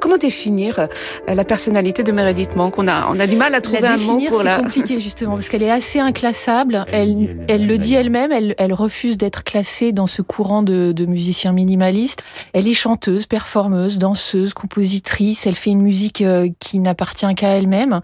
Comment 0.00 0.16
définir 0.16 0.88
la 1.28 1.44
personnalité 1.44 2.02
de 2.02 2.10
Meredith 2.10 2.56
Monk 2.56 2.78
On 2.78 2.88
a 2.88 3.06
on 3.10 3.20
a 3.20 3.26
du 3.26 3.36
mal 3.36 3.54
à 3.54 3.60
trouver 3.60 3.86
un 3.86 3.98
mot 3.98 4.16
pour 4.28 4.42
la. 4.42 4.56
C'est 4.56 4.62
compliqué 4.62 4.98
justement 4.98 5.34
parce 5.34 5.50
qu'elle 5.50 5.62
est 5.62 5.70
assez 5.70 5.98
inclassable. 5.98 6.86
Elle 6.90 7.44
elle, 7.48 7.66
le 7.66 7.76
dit 7.76 7.96
elle-même. 7.96 8.32
Elle 8.32 8.54
elle 8.56 8.72
refuse 8.72 9.18
d'être 9.18 9.44
classée 9.44 9.92
dans 9.92 10.06
ce 10.06 10.22
courant 10.22 10.62
de, 10.62 10.92
de 10.92 11.04
musiciens 11.04 11.52
minimalistes. 11.52 12.22
Elle 12.54 12.66
est 12.66 12.72
chanteuse 12.72 13.26
performeuse, 13.42 13.98
danseuse, 13.98 14.54
compositrice. 14.54 15.46
Elle 15.46 15.56
fait 15.56 15.70
une 15.70 15.82
musique 15.82 16.20
euh, 16.20 16.48
qui 16.60 16.78
n'appartient 16.78 17.34
qu'à 17.34 17.48
elle-même. 17.48 18.00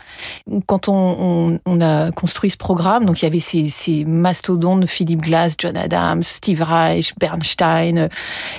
Quand 0.67 0.89
on, 0.89 1.61
a 1.81 2.11
construit 2.11 2.51
ce 2.51 2.57
programme, 2.57 3.05
donc 3.05 3.23
il 3.23 3.25
y 3.25 3.29
avait 3.29 3.39
ces, 3.39 3.69
ces 3.69 4.05
mastodontes, 4.05 4.87
Philip 4.87 5.21
Glass, 5.21 5.55
John 5.57 5.77
Adams, 5.77 6.25
Steve 6.25 6.61
Reich, 6.63 7.15
Bernstein, 7.21 8.09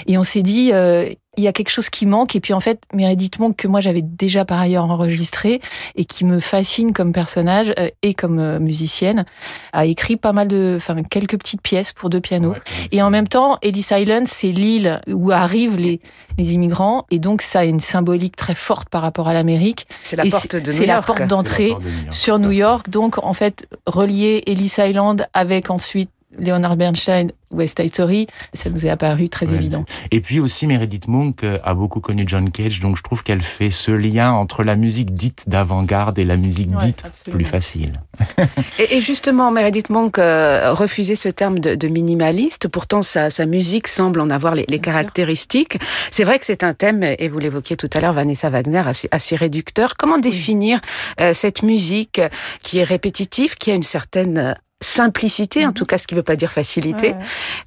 et 0.07 0.17
on 0.17 0.23
s'est 0.23 0.41
dit, 0.41 0.71
euh, 0.71 1.09
il 1.37 1.43
y 1.43 1.47
a 1.47 1.53
quelque 1.53 1.69
chose 1.69 1.89
qui 1.89 2.05
manque. 2.05 2.35
Et 2.35 2.39
puis 2.39 2.53
en 2.53 2.59
fait, 2.59 2.81
Meredith 2.93 3.39
Monk, 3.39 3.55
que 3.55 3.67
moi 3.67 3.79
j'avais 3.81 4.01
déjà 4.01 4.45
par 4.45 4.59
ailleurs 4.59 4.85
enregistré 4.85 5.61
et 5.95 6.05
qui 6.05 6.25
me 6.25 6.39
fascine 6.39 6.93
comme 6.93 7.13
personnage 7.13 7.73
euh, 7.79 7.89
et 8.01 8.13
comme 8.13 8.39
euh, 8.39 8.59
musicienne, 8.59 9.25
a 9.71 9.85
écrit 9.85 10.17
pas 10.17 10.33
mal 10.33 10.47
de, 10.47 10.75
enfin 10.77 11.01
quelques 11.03 11.37
petites 11.37 11.61
pièces 11.61 11.93
pour 11.93 12.09
deux 12.09 12.19
pianos. 12.19 12.55
et 12.91 13.01
en 13.01 13.09
même 13.09 13.27
temps, 13.27 13.57
Ellis 13.61 13.87
Island, 13.91 14.27
c'est 14.27 14.51
l'île 14.51 15.01
où 15.07 15.31
arrivent 15.31 15.77
les, 15.77 16.01
les 16.37 16.53
immigrants 16.53 17.05
et 17.11 17.19
donc 17.19 17.41
ça 17.41 17.59
a 17.59 17.65
une 17.65 17.79
symbolique 17.79 18.35
très 18.35 18.55
forte 18.55 18.89
par 18.89 19.01
rapport 19.01 19.27
à 19.27 19.33
l'Amérique. 19.33 19.87
C'est 20.03 20.15
la 20.15 20.25
porte 20.25 20.55
de 20.55 20.59
New 20.59 20.65
York. 20.65 20.77
C'est 20.77 20.85
la 20.85 21.01
porte 21.01 21.27
d'entrée 21.27 21.73
sur 22.09 22.39
New 22.39 22.51
York. 22.51 22.89
Donc 22.89 23.23
en 23.23 23.33
fait, 23.33 23.67
relier 23.85 24.43
Ellis 24.47 24.73
Island 24.77 25.27
avec 25.33 25.69
ensuite 25.69 26.09
Leonard 26.37 26.77
Bernstein, 26.77 27.31
West 27.51 27.79
Side 27.79 27.89
Story, 27.89 28.27
ça 28.53 28.69
nous 28.69 28.85
est 28.85 28.89
apparu 28.89 29.29
très 29.29 29.53
évident. 29.53 29.83
Et 30.11 30.21
puis 30.21 30.39
aussi 30.39 30.67
Meredith 30.67 31.07
Monk 31.07 31.43
euh, 31.43 31.57
a 31.63 31.73
beaucoup 31.73 31.99
connu 31.99 32.23
John 32.27 32.51
Cage, 32.51 32.79
donc 32.79 32.97
je 32.97 33.01
trouve 33.01 33.23
qu'elle 33.23 33.41
fait 33.41 33.71
ce 33.71 33.91
lien 33.91 34.31
entre 34.31 34.63
la 34.63 34.75
musique 34.75 35.13
dite 35.13 35.45
d'avant-garde 35.47 36.19
et 36.19 36.25
la 36.25 36.37
musique 36.37 36.69
dite 36.77 37.03
plus 37.29 37.45
facile. 37.45 37.93
et, 38.79 39.01
justement, 39.01 39.51
Meredith 39.51 39.89
Monk 39.89 40.19
euh, 40.19 40.73
refusait 40.73 41.15
ce 41.15 41.29
terme 41.29 41.57
de, 41.57 41.87
minimaliste, 41.87 42.67
pourtant 42.67 43.01
sa, 43.01 43.29
musique 43.47 43.87
semble 43.87 44.21
en 44.21 44.29
avoir 44.29 44.53
les, 44.53 44.79
caractéristiques. 44.79 45.79
C'est 46.11 46.23
vrai 46.23 46.37
que 46.37 46.45
c'est 46.45 46.63
un 46.63 46.73
thème, 46.73 47.03
et 47.03 47.27
vous 47.27 47.39
l'évoquiez 47.39 47.75
tout 47.75 47.89
à 47.93 47.99
l'heure, 47.99 48.13
Vanessa 48.13 48.49
Wagner, 48.49 48.83
assez, 49.11 49.35
réducteur. 49.35 49.95
Comment 49.97 50.19
définir 50.19 50.79
euh, 51.19 51.33
cette 51.33 51.63
musique 51.63 52.21
qui 52.61 52.77
est 52.77 52.83
répétitive, 52.83 53.55
qui 53.55 53.71
a 53.71 53.73
une 53.73 53.83
certaine 53.83 54.55
simplicité, 54.81 55.65
en 55.65 55.69
mhm. 55.69 55.73
tout 55.73 55.85
cas 55.85 55.97
ce 55.97 56.07
qui 56.07 56.15
ne 56.15 56.19
veut 56.19 56.23
pas 56.23 56.35
dire 56.35 56.51
facilité. 56.51 57.15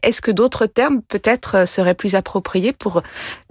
Est-ce 0.02 0.20
que 0.20 0.30
d'autres 0.30 0.66
termes 0.66 1.02
peut-être 1.02 1.58
euh, 1.58 1.66
seraient 1.66 1.94
plus 1.94 2.14
appropriés 2.14 2.72
pour 2.72 3.02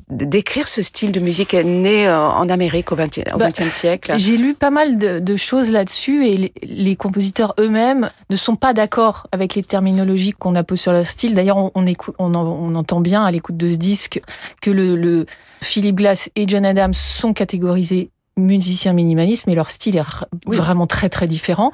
décrire 0.09 0.67
ce 0.67 0.81
style 0.81 1.11
de 1.11 1.19
musique 1.19 1.53
né 1.53 2.07
euh, 2.07 2.19
en 2.19 2.49
Amérique 2.49 2.91
au 2.91 2.95
XXe 2.95 3.21
bah, 3.37 3.49
siècle? 3.51 4.13
J'ai 4.17 4.37
lu 4.37 4.53
pas 4.53 4.69
mal 4.69 4.97
de, 4.97 5.35
choses 5.37 5.69
là-dessus 5.69 6.25
et 6.27 6.53
les, 6.61 6.95
compositeurs 6.95 7.53
eux-mêmes 7.59 8.11
ne 8.29 8.35
sont 8.35 8.55
pas 8.55 8.73
d'accord 8.73 9.27
avec 9.31 9.55
les 9.55 9.63
terminologies 9.63 10.33
qu'on 10.33 10.53
posées 10.63 10.81
sur 10.81 10.91
leur 10.91 11.05
style. 11.05 11.33
D'ailleurs, 11.33 11.57
on, 11.57 11.71
on, 12.19 12.75
entend 12.75 12.99
bien 12.99 13.23
à 13.25 13.31
l'écoute 13.31 13.57
de 13.57 13.69
ce 13.69 13.75
disque 13.75 14.21
que 14.61 14.69
le, 14.69 14.95
le 14.95 15.25
Philip 15.61 15.95
Glass 15.95 16.29
et 16.35 16.45
John 16.47 16.65
Adams 16.65 16.93
sont 16.93 17.33
catégorisés 17.33 18.11
musiciens 18.37 18.93
minimalistes, 18.93 19.47
mais 19.47 19.55
leur 19.55 19.69
style 19.69 19.97
est 19.97 20.03
vraiment 20.45 20.87
très 20.87 21.09
très 21.09 21.27
différent. 21.27 21.71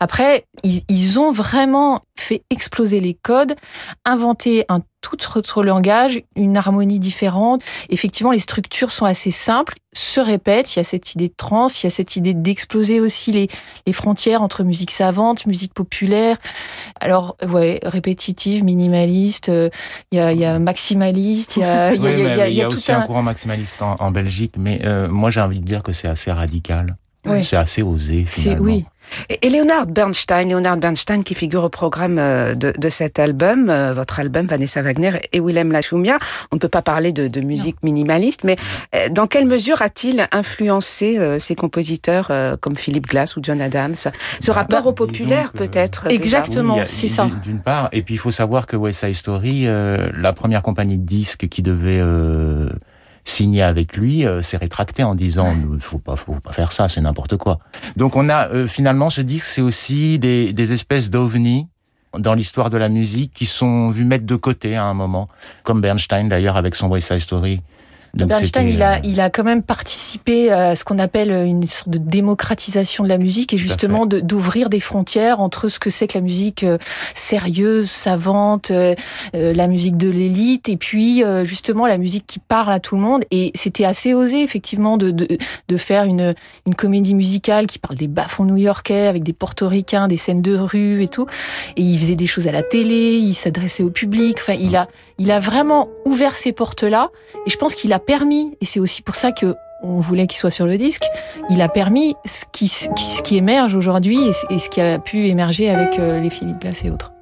Après, 0.00 0.46
ils, 0.62 1.18
ont 1.18 1.32
vraiment 1.32 2.02
fait 2.20 2.42
exploser 2.50 3.00
les 3.00 3.14
codes, 3.14 3.54
inventé 4.04 4.64
un 4.68 4.80
tout 5.00 5.16
autre 5.36 5.62
langage, 5.62 6.20
une 6.36 6.56
harmonie 6.56 6.98
différente. 6.98 7.62
Effectivement, 7.88 8.32
les 8.32 8.38
structures 8.38 8.92
sont 8.92 9.06
assez 9.06 9.30
simples, 9.30 9.74
se 9.92 10.20
répètent. 10.20 10.74
Il 10.76 10.78
y 10.78 10.80
a 10.80 10.84
cette 10.84 11.14
idée 11.14 11.28
de 11.28 11.34
trans, 11.34 11.68
il 11.68 11.84
y 11.84 11.86
a 11.86 11.90
cette 11.90 12.16
idée 12.16 12.34
d'exploser 12.34 13.00
aussi 13.00 13.32
les, 13.32 13.48
les 13.86 13.92
frontières 13.92 14.42
entre 14.42 14.62
musique 14.62 14.90
savante, 14.90 15.46
musique 15.46 15.72
populaire. 15.72 16.36
Alors, 17.00 17.36
ouais, 17.48 17.80
répétitive, 17.82 18.62
minimaliste, 18.62 19.48
euh, 19.48 19.70
il, 20.12 20.18
y 20.18 20.20
a, 20.20 20.32
il 20.32 20.38
y 20.38 20.44
a 20.44 20.58
maximaliste, 20.58 21.56
il 21.56 21.60
y 21.60 21.64
a, 21.64 21.94
il 21.94 22.02
y 22.02 22.06
a, 22.06 22.10
il 22.10 22.20
y 22.20 22.40
a, 22.40 22.48
il 22.48 22.54
y 22.56 22.62
a 22.62 22.68
aussi 22.68 22.92
un... 22.92 23.02
courant 23.02 23.22
maximaliste 23.22 23.82
en, 23.82 24.10
Belgique, 24.10 24.54
mais 24.58 24.80
euh, 24.84 25.08
moi 25.08 25.30
j'ai 25.30 25.40
envie 25.40 25.60
de 25.60 25.64
dire 25.64 25.82
que 25.82 25.92
c'est 25.92 26.08
assez 26.08 26.30
radical. 26.30 26.96
C'est 27.42 27.56
assez 27.56 27.82
osé 27.82 28.26
finalement. 28.28 28.64
Oui, 28.64 28.84
Et 29.42 29.50
Leonard 29.50 29.86
Bernstein, 29.86 30.48
Leonard 30.50 30.76
Bernstein 30.76 31.22
qui 31.22 31.34
figure 31.34 31.64
au 31.64 31.68
programme 31.68 32.18
euh, 32.18 32.54
de, 32.54 32.72
de 32.76 32.88
cet 32.88 33.18
album, 33.18 33.68
euh, 33.68 33.92
votre 33.94 34.20
album 34.20 34.46
Vanessa 34.46 34.82
Wagner 34.82 35.12
et 35.32 35.40
Willem 35.40 35.72
Lachumia. 35.72 36.18
On 36.50 36.56
ne 36.56 36.60
peut 36.60 36.68
pas 36.68 36.82
parler 36.82 37.12
de, 37.12 37.28
de 37.28 37.40
musique 37.40 37.76
minimaliste, 37.82 38.44
mais 38.44 38.56
euh, 38.94 39.08
dans 39.10 39.26
quelle 39.26 39.46
mesure 39.46 39.82
a-t-il 39.82 40.26
influencé 40.32 41.18
ces 41.38 41.54
compositeurs 41.54 42.32
comme 42.60 42.76
Philip 42.76 43.06
Glass 43.06 43.36
ou 43.36 43.40
John 43.42 43.60
Adams? 43.60 43.94
Ce 44.40 44.50
rapport 44.50 44.86
au 44.86 44.92
populaire 44.92 45.52
peut-être 45.52 46.06
Exactement, 46.08 46.78
c'est 46.84 47.08
ça. 47.08 47.28
D'une 47.42 47.60
part, 47.60 47.88
et 47.92 48.02
puis 48.02 48.14
il 48.14 48.18
faut 48.18 48.30
savoir 48.30 48.66
que 48.66 48.76
West 48.76 49.00
Side 49.00 49.14
Story, 49.14 49.64
la 49.64 50.32
première 50.32 50.62
compagnie 50.62 50.98
de 50.98 51.06
disques 51.06 51.48
qui 51.48 51.62
devait 51.62 52.00
signé 53.24 53.62
avec 53.62 53.96
lui 53.96 54.26
euh, 54.26 54.42
s'est 54.42 54.56
rétracté 54.56 55.02
en 55.02 55.14
disant 55.14 55.52
faut 55.78 55.98
pas 55.98 56.16
faut 56.16 56.34
pas 56.34 56.52
faire 56.52 56.72
ça 56.72 56.88
c'est 56.88 57.00
n'importe 57.00 57.36
quoi. 57.36 57.58
Donc 57.96 58.16
on 58.16 58.28
a 58.28 58.48
euh, 58.48 58.66
finalement 58.66 59.10
ce 59.10 59.20
disque 59.20 59.46
c'est 59.46 59.60
aussi 59.60 60.18
des, 60.18 60.52
des 60.52 60.72
espèces 60.72 61.10
d'ovnis 61.10 61.66
dans 62.18 62.34
l'histoire 62.34 62.70
de 62.70 62.76
la 62.76 62.88
musique 62.88 63.32
qui 63.32 63.46
sont 63.46 63.90
vus 63.90 64.04
mettre 64.04 64.26
de 64.26 64.36
côté 64.36 64.76
à 64.76 64.84
un 64.84 64.94
moment 64.94 65.28
comme 65.62 65.80
Bernstein 65.80 66.28
d'ailleurs 66.28 66.56
avec 66.56 66.74
son 66.74 66.88
West 66.88 67.08
Side 67.08 67.20
Story 67.20 67.62
Bernstein, 68.14 68.68
il 68.68 68.82
a, 68.82 68.94
euh, 68.94 69.00
il 69.04 69.20
a 69.20 69.30
quand 69.30 69.44
même 69.44 69.62
participé 69.62 70.50
à 70.50 70.74
ce 70.74 70.84
qu'on 70.84 70.98
appelle 70.98 71.30
une 71.30 71.62
sorte 71.64 71.90
de 71.90 71.98
démocratisation 71.98 73.04
de 73.04 73.08
la 73.08 73.18
musique 73.18 73.54
et 73.54 73.56
justement 73.56 74.06
d'ouvrir 74.06 74.68
des 74.68 74.80
frontières 74.80 75.40
entre 75.40 75.68
ce 75.68 75.78
que 75.78 75.90
c'est 75.90 76.06
que 76.06 76.18
la 76.18 76.22
musique 76.22 76.64
euh, 76.64 76.78
sérieuse, 77.14 77.90
savante, 77.90 78.70
euh, 78.70 78.94
la 79.32 79.68
musique 79.68 79.96
de 79.96 80.08
l'élite 80.08 80.68
et 80.68 80.76
puis 80.76 81.22
justement 81.44 81.86
la 81.86 81.98
musique 81.98 82.26
qui 82.26 82.38
parle 82.38 82.72
à 82.72 82.80
tout 82.80 82.96
le 82.96 83.00
monde. 83.00 83.24
Et 83.30 83.52
c'était 83.54 83.84
assez 83.84 84.14
osé 84.14 84.42
effectivement 84.42 84.96
de, 84.96 85.10
de, 85.10 85.38
de, 85.68 85.76
faire 85.76 86.04
une, 86.04 86.34
une 86.66 86.74
comédie 86.74 87.14
musicale 87.14 87.66
qui 87.66 87.78
parle 87.78 87.96
des 87.96 88.08
bas-fonds 88.08 88.44
new-yorkais 88.44 89.06
avec 89.06 89.22
des 89.22 89.32
portoricains, 89.32 90.08
des 90.08 90.16
scènes 90.16 90.42
de 90.42 90.56
rue 90.56 91.02
et 91.02 91.08
tout. 91.08 91.26
Et 91.76 91.82
il 91.82 91.98
faisait 91.98 92.16
des 92.16 92.26
choses 92.26 92.48
à 92.48 92.52
la 92.52 92.62
télé, 92.62 93.18
il 93.18 93.34
s'adressait 93.34 93.82
au 93.82 93.90
public. 93.90 94.38
Enfin, 94.40 94.54
il 94.58 94.76
a, 94.76 94.88
il 95.18 95.30
a 95.30 95.38
vraiment 95.38 95.88
ouvert 96.04 96.36
ces 96.36 96.52
portes-là 96.52 97.10
et 97.46 97.50
je 97.50 97.56
pense 97.56 97.74
qu'il 97.74 97.92
a 97.92 97.99
permis, 98.00 98.56
et 98.60 98.64
c'est 98.64 98.80
aussi 98.80 99.02
pour 99.02 99.14
ça 99.14 99.32
que 99.32 99.54
on 99.82 99.98
voulait 99.98 100.26
qu'il 100.26 100.38
soit 100.38 100.50
sur 100.50 100.66
le 100.66 100.76
disque, 100.76 101.04
il 101.48 101.62
a 101.62 101.68
permis 101.68 102.14
ce 102.26 102.44
qui, 102.52 103.36
émerge 103.36 103.74
aujourd'hui 103.74 104.18
et 104.50 104.58
ce 104.58 104.68
qui 104.68 104.80
a 104.80 104.98
pu 104.98 105.28
émerger 105.28 105.70
avec 105.70 105.98
euh, 105.98 106.20
les 106.20 106.30
Philippe 106.30 106.60
Glass 106.60 106.84
et 106.84 106.90
autres. 106.90 107.12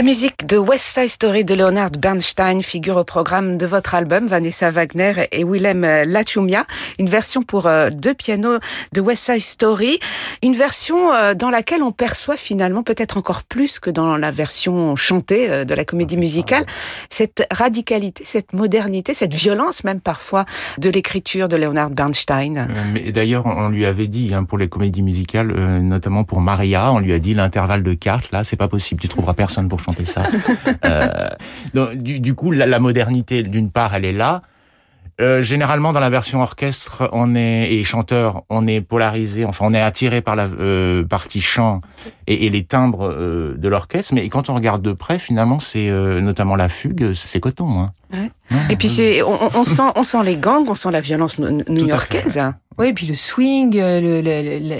La 0.00 0.04
musique 0.04 0.39
de 0.50 0.58
West 0.58 0.98
Side 0.98 1.08
Story 1.08 1.44
de 1.44 1.54
Leonard 1.54 1.92
Bernstein 1.92 2.60
figure 2.60 2.96
au 2.96 3.04
programme 3.04 3.56
de 3.56 3.66
votre 3.66 3.94
album 3.94 4.26
Vanessa 4.26 4.72
Wagner 4.72 5.12
et 5.30 5.44
Willem 5.44 5.82
Lachumia, 5.82 6.64
une 6.98 7.08
version 7.08 7.44
pour 7.44 7.68
euh, 7.68 7.88
deux 7.90 8.14
pianos 8.14 8.58
de 8.92 9.00
West 9.00 9.26
Side 9.26 9.42
Story, 9.42 10.00
une 10.42 10.54
version 10.54 11.12
euh, 11.12 11.34
dans 11.34 11.50
laquelle 11.50 11.84
on 11.84 11.92
perçoit 11.92 12.36
finalement 12.36 12.82
peut-être 12.82 13.16
encore 13.16 13.44
plus 13.44 13.78
que 13.78 13.90
dans 13.90 14.16
la 14.16 14.32
version 14.32 14.96
chantée 14.96 15.48
euh, 15.48 15.64
de 15.64 15.72
la 15.72 15.84
comédie 15.84 16.16
musicale 16.16 16.64
cette 17.10 17.46
radicalité, 17.52 18.24
cette 18.26 18.52
modernité, 18.52 19.14
cette 19.14 19.34
violence 19.34 19.84
même 19.84 20.00
parfois 20.00 20.46
de 20.78 20.90
l'écriture 20.90 21.46
de 21.46 21.56
Leonard 21.56 21.90
Bernstein. 21.90 22.66
Mais 22.92 23.12
d'ailleurs, 23.12 23.46
on 23.46 23.68
lui 23.68 23.86
avait 23.86 24.08
dit 24.08 24.34
hein, 24.34 24.42
pour 24.42 24.58
les 24.58 24.68
comédies 24.68 25.02
musicales, 25.02 25.52
notamment 25.80 26.24
pour 26.24 26.40
Maria, 26.40 26.92
on 26.92 26.98
lui 26.98 27.12
a 27.12 27.20
dit 27.20 27.34
l'intervalle 27.34 27.84
de 27.84 27.94
cartes 27.94 28.32
là, 28.32 28.42
c'est 28.42 28.56
pas 28.56 28.68
possible, 28.68 29.00
tu 29.00 29.06
trouveras 29.06 29.34
personne 29.34 29.68
pour 29.68 29.78
chanter 29.78 30.04
ça. 30.04 30.24
euh, 30.84 31.28
donc, 31.74 31.96
du, 31.98 32.20
du, 32.20 32.34
coup, 32.34 32.50
la, 32.50 32.66
la 32.66 32.78
modernité, 32.78 33.42
d'une 33.42 33.70
part, 33.70 33.94
elle 33.94 34.04
est 34.04 34.12
là. 34.12 34.42
Euh, 35.20 35.42
généralement, 35.42 35.92
dans 35.92 36.00
la 36.00 36.08
version 36.08 36.40
orchestre, 36.40 37.08
on 37.12 37.34
est 37.34 37.72
et 37.72 37.84
chanteur, 37.84 38.42
on 38.48 38.66
est 38.66 38.80
polarisé. 38.80 39.44
Enfin, 39.44 39.66
on 39.68 39.74
est 39.74 39.80
attiré 39.80 40.22
par 40.22 40.34
la 40.34 40.44
euh, 40.44 41.04
partie 41.04 41.42
chant 41.42 41.82
et, 42.26 42.46
et 42.46 42.50
les 42.50 42.64
timbres 42.64 43.10
euh, 43.10 43.54
de 43.58 43.68
l'orchestre. 43.68 44.14
Mais 44.14 44.26
quand 44.30 44.48
on 44.48 44.54
regarde 44.54 44.80
de 44.80 44.92
près, 44.92 45.18
finalement, 45.18 45.60
c'est 45.60 45.90
notamment 45.90 46.56
la 46.56 46.70
fugue, 46.70 47.12
c'est 47.12 47.40
coton. 47.40 47.80
Hein. 47.80 47.92
Ouais. 48.14 48.30
et 48.70 48.76
puis 48.76 48.88
c'est, 48.88 49.22
on, 49.22 49.38
on, 49.54 49.64
sent, 49.64 49.82
on 49.94 50.02
sent 50.02 50.22
les 50.24 50.36
gangs, 50.36 50.64
on 50.66 50.74
sent 50.74 50.90
la 50.90 51.00
violence 51.00 51.38
new-yorkaise. 51.38 52.40
Oui, 52.78 52.88
et 52.88 52.92
puis 52.94 53.06
le 53.06 53.14
swing, 53.14 53.76
le, 53.76 54.26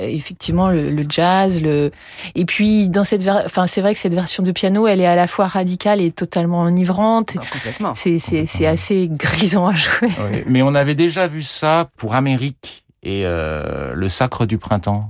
effectivement 0.09 0.69
le, 0.69 1.05
jazz, 1.09 1.61
le 1.61 1.91
et 2.35 2.45
puis 2.45 2.89
dans 2.89 3.05
cette, 3.05 3.29
enfin 3.29 3.67
c'est 3.67 3.81
vrai 3.81 3.93
que 3.95 4.01
cette 4.01 4.15
version 4.15 4.43
de 4.43 4.53
piano, 4.53 4.87
elle 4.87 5.01
est 5.01 5.07
à 5.07 5.17
la 5.17 5.27
fois 5.27 5.49
radicale 5.49 6.01
et 6.01 6.11
totalement 6.11 6.63
enivrante. 6.63 7.37
complètement. 7.53 7.93
C'est 7.95 8.67
assez 8.67 9.09
grisant 9.11 9.67
à 9.67 9.75
jouer. 9.75 10.09
mais 10.47 10.63
on 10.63 10.75
avait 10.75 10.95
déjà 10.95 11.27
vu 11.27 11.43
ça 11.43 11.91
pour 11.97 12.15
Amérique 12.15 12.85
et 13.03 13.23
euh, 13.25 13.95
le 13.95 14.09
Sacre 14.09 14.47
du 14.47 14.59
printemps, 14.59 15.09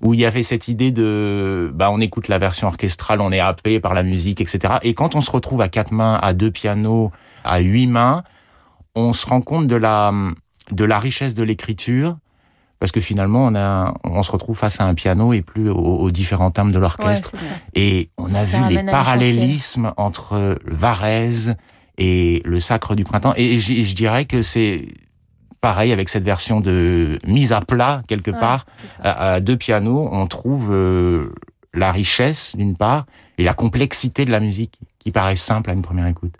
où 0.00 0.14
il 0.14 0.20
y 0.20 0.24
avait 0.24 0.42
cette 0.42 0.68
idée 0.68 0.92
de, 0.92 1.70
bah, 1.74 1.90
on 1.90 2.00
écoute 2.00 2.28
la 2.28 2.38
version 2.38 2.68
orchestrale, 2.68 3.20
on 3.20 3.32
est 3.32 3.40
happé 3.40 3.80
par 3.80 3.94
la 3.94 4.02
musique, 4.02 4.40
etc. 4.40 4.74
Et 4.82 4.94
quand 4.94 5.14
on 5.16 5.20
se 5.20 5.30
retrouve 5.30 5.60
à 5.60 5.68
quatre 5.68 5.92
mains, 5.92 6.18
à 6.22 6.34
deux 6.34 6.50
pianos, 6.50 7.10
à 7.44 7.58
huit 7.58 7.88
mains, 7.88 8.22
on 8.94 9.12
se 9.12 9.26
rend 9.26 9.40
compte 9.40 9.66
de 9.66 9.76
la, 9.76 10.12
de 10.70 10.84
la 10.84 10.98
richesse 10.98 11.34
de 11.34 11.42
l'écriture, 11.42 12.16
parce 12.78 12.92
que 12.92 13.00
finalement, 13.00 13.46
on, 13.46 13.54
a, 13.54 13.94
on 14.04 14.22
se 14.22 14.30
retrouve 14.30 14.56
face 14.56 14.80
à 14.80 14.84
un 14.84 14.94
piano 14.94 15.32
et 15.32 15.42
plus 15.42 15.70
aux, 15.70 16.10
différents 16.10 16.50
thèmes 16.50 16.72
de 16.72 16.78
l'orchestre. 16.78 17.32
et 17.74 18.10
on 18.18 18.34
a 18.34 18.44
vu 18.44 18.74
les 18.74 18.82
parallélismes 18.84 19.92
entre 19.96 20.58
Varese 20.66 21.54
et 21.98 22.42
le 22.44 22.60
Sacre 22.60 22.94
du 22.94 23.04
printemps. 23.04 23.32
Et 23.36 23.58
je 23.58 23.94
dirais 23.94 24.26
que 24.26 24.42
c'est 24.42 24.88
pareil 25.66 25.92
avec 25.92 26.08
cette 26.08 26.22
version 26.22 26.60
de 26.60 27.18
mise 27.26 27.52
à 27.52 27.60
plat 27.60 28.02
quelque 28.06 28.30
part 28.30 28.66
à, 29.02 29.40
deux 29.40 29.56
pianos, 29.56 30.08
on 30.12 30.28
trouve 30.28 30.72
euh, 30.72 31.32
la 31.74 31.90
richesse 31.90 32.54
d'une 32.56 32.76
part 32.76 33.06
et 33.36 33.42
la 33.42 33.52
complexité 33.52 34.24
de 34.24 34.30
la 34.30 34.38
musique 34.38 34.78
qui 35.00 35.10
paraît 35.10 35.34
simple 35.34 35.70
à 35.70 35.72
une 35.72 35.82
première 35.82 36.06
écoute. 36.06 36.34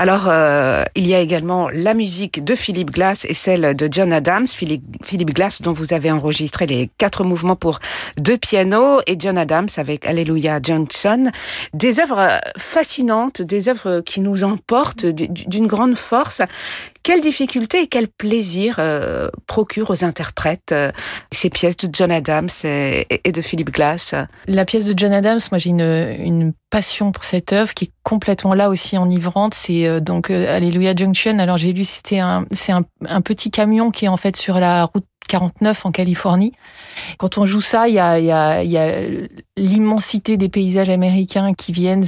Alors, 0.00 0.28
euh, 0.28 0.82
il 0.94 1.06
y 1.06 1.12
a 1.12 1.20
également 1.20 1.68
la 1.68 1.92
musique 1.92 2.42
de 2.42 2.54
Philippe 2.54 2.90
Glass 2.90 3.26
et 3.26 3.34
celle 3.34 3.76
de 3.76 3.86
John 3.90 4.14
Adams. 4.14 4.46
Philippe, 4.46 4.82
Philippe 5.04 5.34
Glass, 5.34 5.60
dont 5.60 5.74
vous 5.74 5.92
avez 5.92 6.10
enregistré 6.10 6.64
les 6.64 6.88
quatre 6.96 7.22
mouvements 7.22 7.54
pour 7.54 7.80
deux 8.16 8.38
pianos, 8.38 9.02
et 9.06 9.16
John 9.18 9.36
Adams 9.36 9.68
avec 9.76 10.06
Alléluia 10.06 10.58
Junction. 10.62 11.30
Des 11.74 12.00
œuvres 12.00 12.40
fascinantes, 12.56 13.42
des 13.42 13.68
œuvres 13.68 14.00
qui 14.00 14.22
nous 14.22 14.42
emportent 14.42 15.04
d'une 15.04 15.66
grande 15.66 15.96
force. 15.96 16.40
Quelle 17.02 17.22
difficulté 17.22 17.82
et 17.82 17.86
quel 17.86 18.08
plaisir 18.08 18.76
euh, 18.78 19.30
procure 19.46 19.90
aux 19.90 20.04
interprètes 20.04 20.72
euh, 20.72 20.92
ces 21.32 21.48
pièces 21.48 21.78
de 21.78 21.88
John 21.92 22.12
Adams 22.12 22.50
et, 22.64 23.32
de 23.32 23.40
Philip 23.40 23.70
Glass? 23.70 24.14
La 24.46 24.66
pièce 24.66 24.84
de 24.84 24.94
John 24.96 25.12
Adams, 25.12 25.40
moi 25.50 25.58
j'ai 25.58 25.70
une, 25.70 26.52
passion 26.70 27.10
pour 27.10 27.24
cette 27.24 27.52
œuvre 27.52 27.74
qui 27.74 27.86
est 27.86 27.90
complètement 28.04 28.54
là 28.54 28.68
aussi 28.68 28.96
enivrante. 28.96 29.54
C'est 29.54 29.88
euh, 29.88 29.98
donc 29.98 30.30
Alléluia 30.30 30.94
Junction. 30.94 31.40
Alors 31.40 31.58
j'ai 31.58 31.72
lu 31.72 31.84
c'était 31.84 32.20
un 32.20 32.44
c'est 32.52 32.70
un, 32.70 32.84
petit 33.22 33.50
camion 33.50 33.90
qui 33.90 34.04
est 34.04 34.08
en 34.08 34.16
fait 34.16 34.36
sur 34.36 34.60
la 34.60 34.84
route 34.84 35.04
49 35.30 35.86
en 35.86 35.92
Californie. 35.92 36.52
Quand 37.18 37.38
on 37.38 37.46
joue 37.46 37.60
ça, 37.60 37.88
il 37.88 37.94
y 37.94 38.00
a, 38.00 38.60
l'immensité 39.56 40.36
des 40.36 40.48
paysages 40.48 40.90
américains 40.90 41.54
qui 41.54 41.70
viennent 41.70 42.04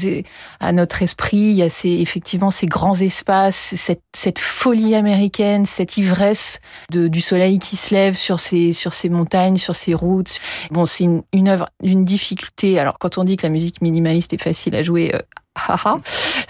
à 0.58 0.72
notre 0.72 1.02
esprit. 1.02 1.36
Il 1.36 1.54
y 1.54 1.62
a 1.62 1.68
ces, 1.68 1.88
effectivement 1.88 2.50
ces 2.50 2.66
grands 2.66 2.96
espaces, 3.00 3.74
cette, 4.12 4.38
folie 4.40 4.96
américaine, 4.96 5.66
cette 5.66 5.96
ivresse 5.96 6.60
du 6.90 7.20
soleil 7.20 7.60
qui 7.60 7.76
se 7.76 7.94
lève 7.94 8.14
sur 8.14 8.40
ces, 8.40 8.72
sur 8.72 8.92
ces 8.92 9.08
montagnes, 9.08 9.56
sur 9.56 9.76
ces 9.76 9.94
routes. 9.94 10.40
Bon, 10.72 10.84
c'est 10.84 11.04
une, 11.04 11.22
une 11.32 11.48
œuvre 11.48 11.68
d'une 11.80 12.04
difficulté. 12.04 12.80
Alors, 12.80 12.98
quand 12.98 13.18
on 13.18 13.24
dit 13.24 13.36
que 13.36 13.46
la 13.46 13.50
musique 13.50 13.80
minimaliste 13.82 14.32
est 14.32 14.42
facile 14.42 14.74
à 14.74 14.82
jouer, 14.82 15.14
euh, 15.14 15.20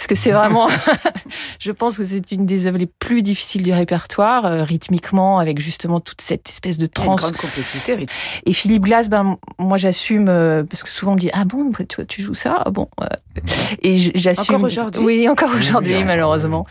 parce 0.02 0.08
que 0.08 0.14
c'est 0.16 0.32
vraiment, 0.32 0.68
je 1.60 1.70
pense 1.70 1.96
que 1.96 2.02
c'est 2.02 2.32
une 2.32 2.44
des 2.44 2.66
œuvres 2.66 2.78
les 2.78 2.88
plus 2.88 3.22
difficiles 3.22 3.62
du 3.62 3.72
répertoire, 3.72 4.44
euh, 4.46 4.64
rythmiquement, 4.64 5.38
avec 5.38 5.60
justement 5.60 6.00
toute 6.00 6.20
cette 6.20 6.48
espèce 6.48 6.76
de 6.76 6.86
trans. 6.86 7.14
grande 7.14 7.36
complexité. 7.36 8.08
Et 8.44 8.52
Philippe 8.52 8.82
Glass, 8.82 9.08
ben 9.08 9.38
moi 9.60 9.76
j'assume 9.76 10.28
euh, 10.28 10.64
parce 10.64 10.82
que 10.82 10.88
souvent 10.88 11.12
on 11.12 11.14
me 11.14 11.20
dit 11.20 11.30
ah 11.32 11.44
bon, 11.44 11.70
tu 12.08 12.20
joues 12.20 12.34
ça, 12.34 12.60
ah 12.66 12.70
bon. 12.70 12.88
et 13.80 13.96
j'assume. 13.96 14.56
Encore 14.56 14.66
aujourd'hui. 14.66 15.04
Oui, 15.04 15.28
encore 15.28 15.54
aujourd'hui 15.54 16.02
malheureusement. 16.02 16.66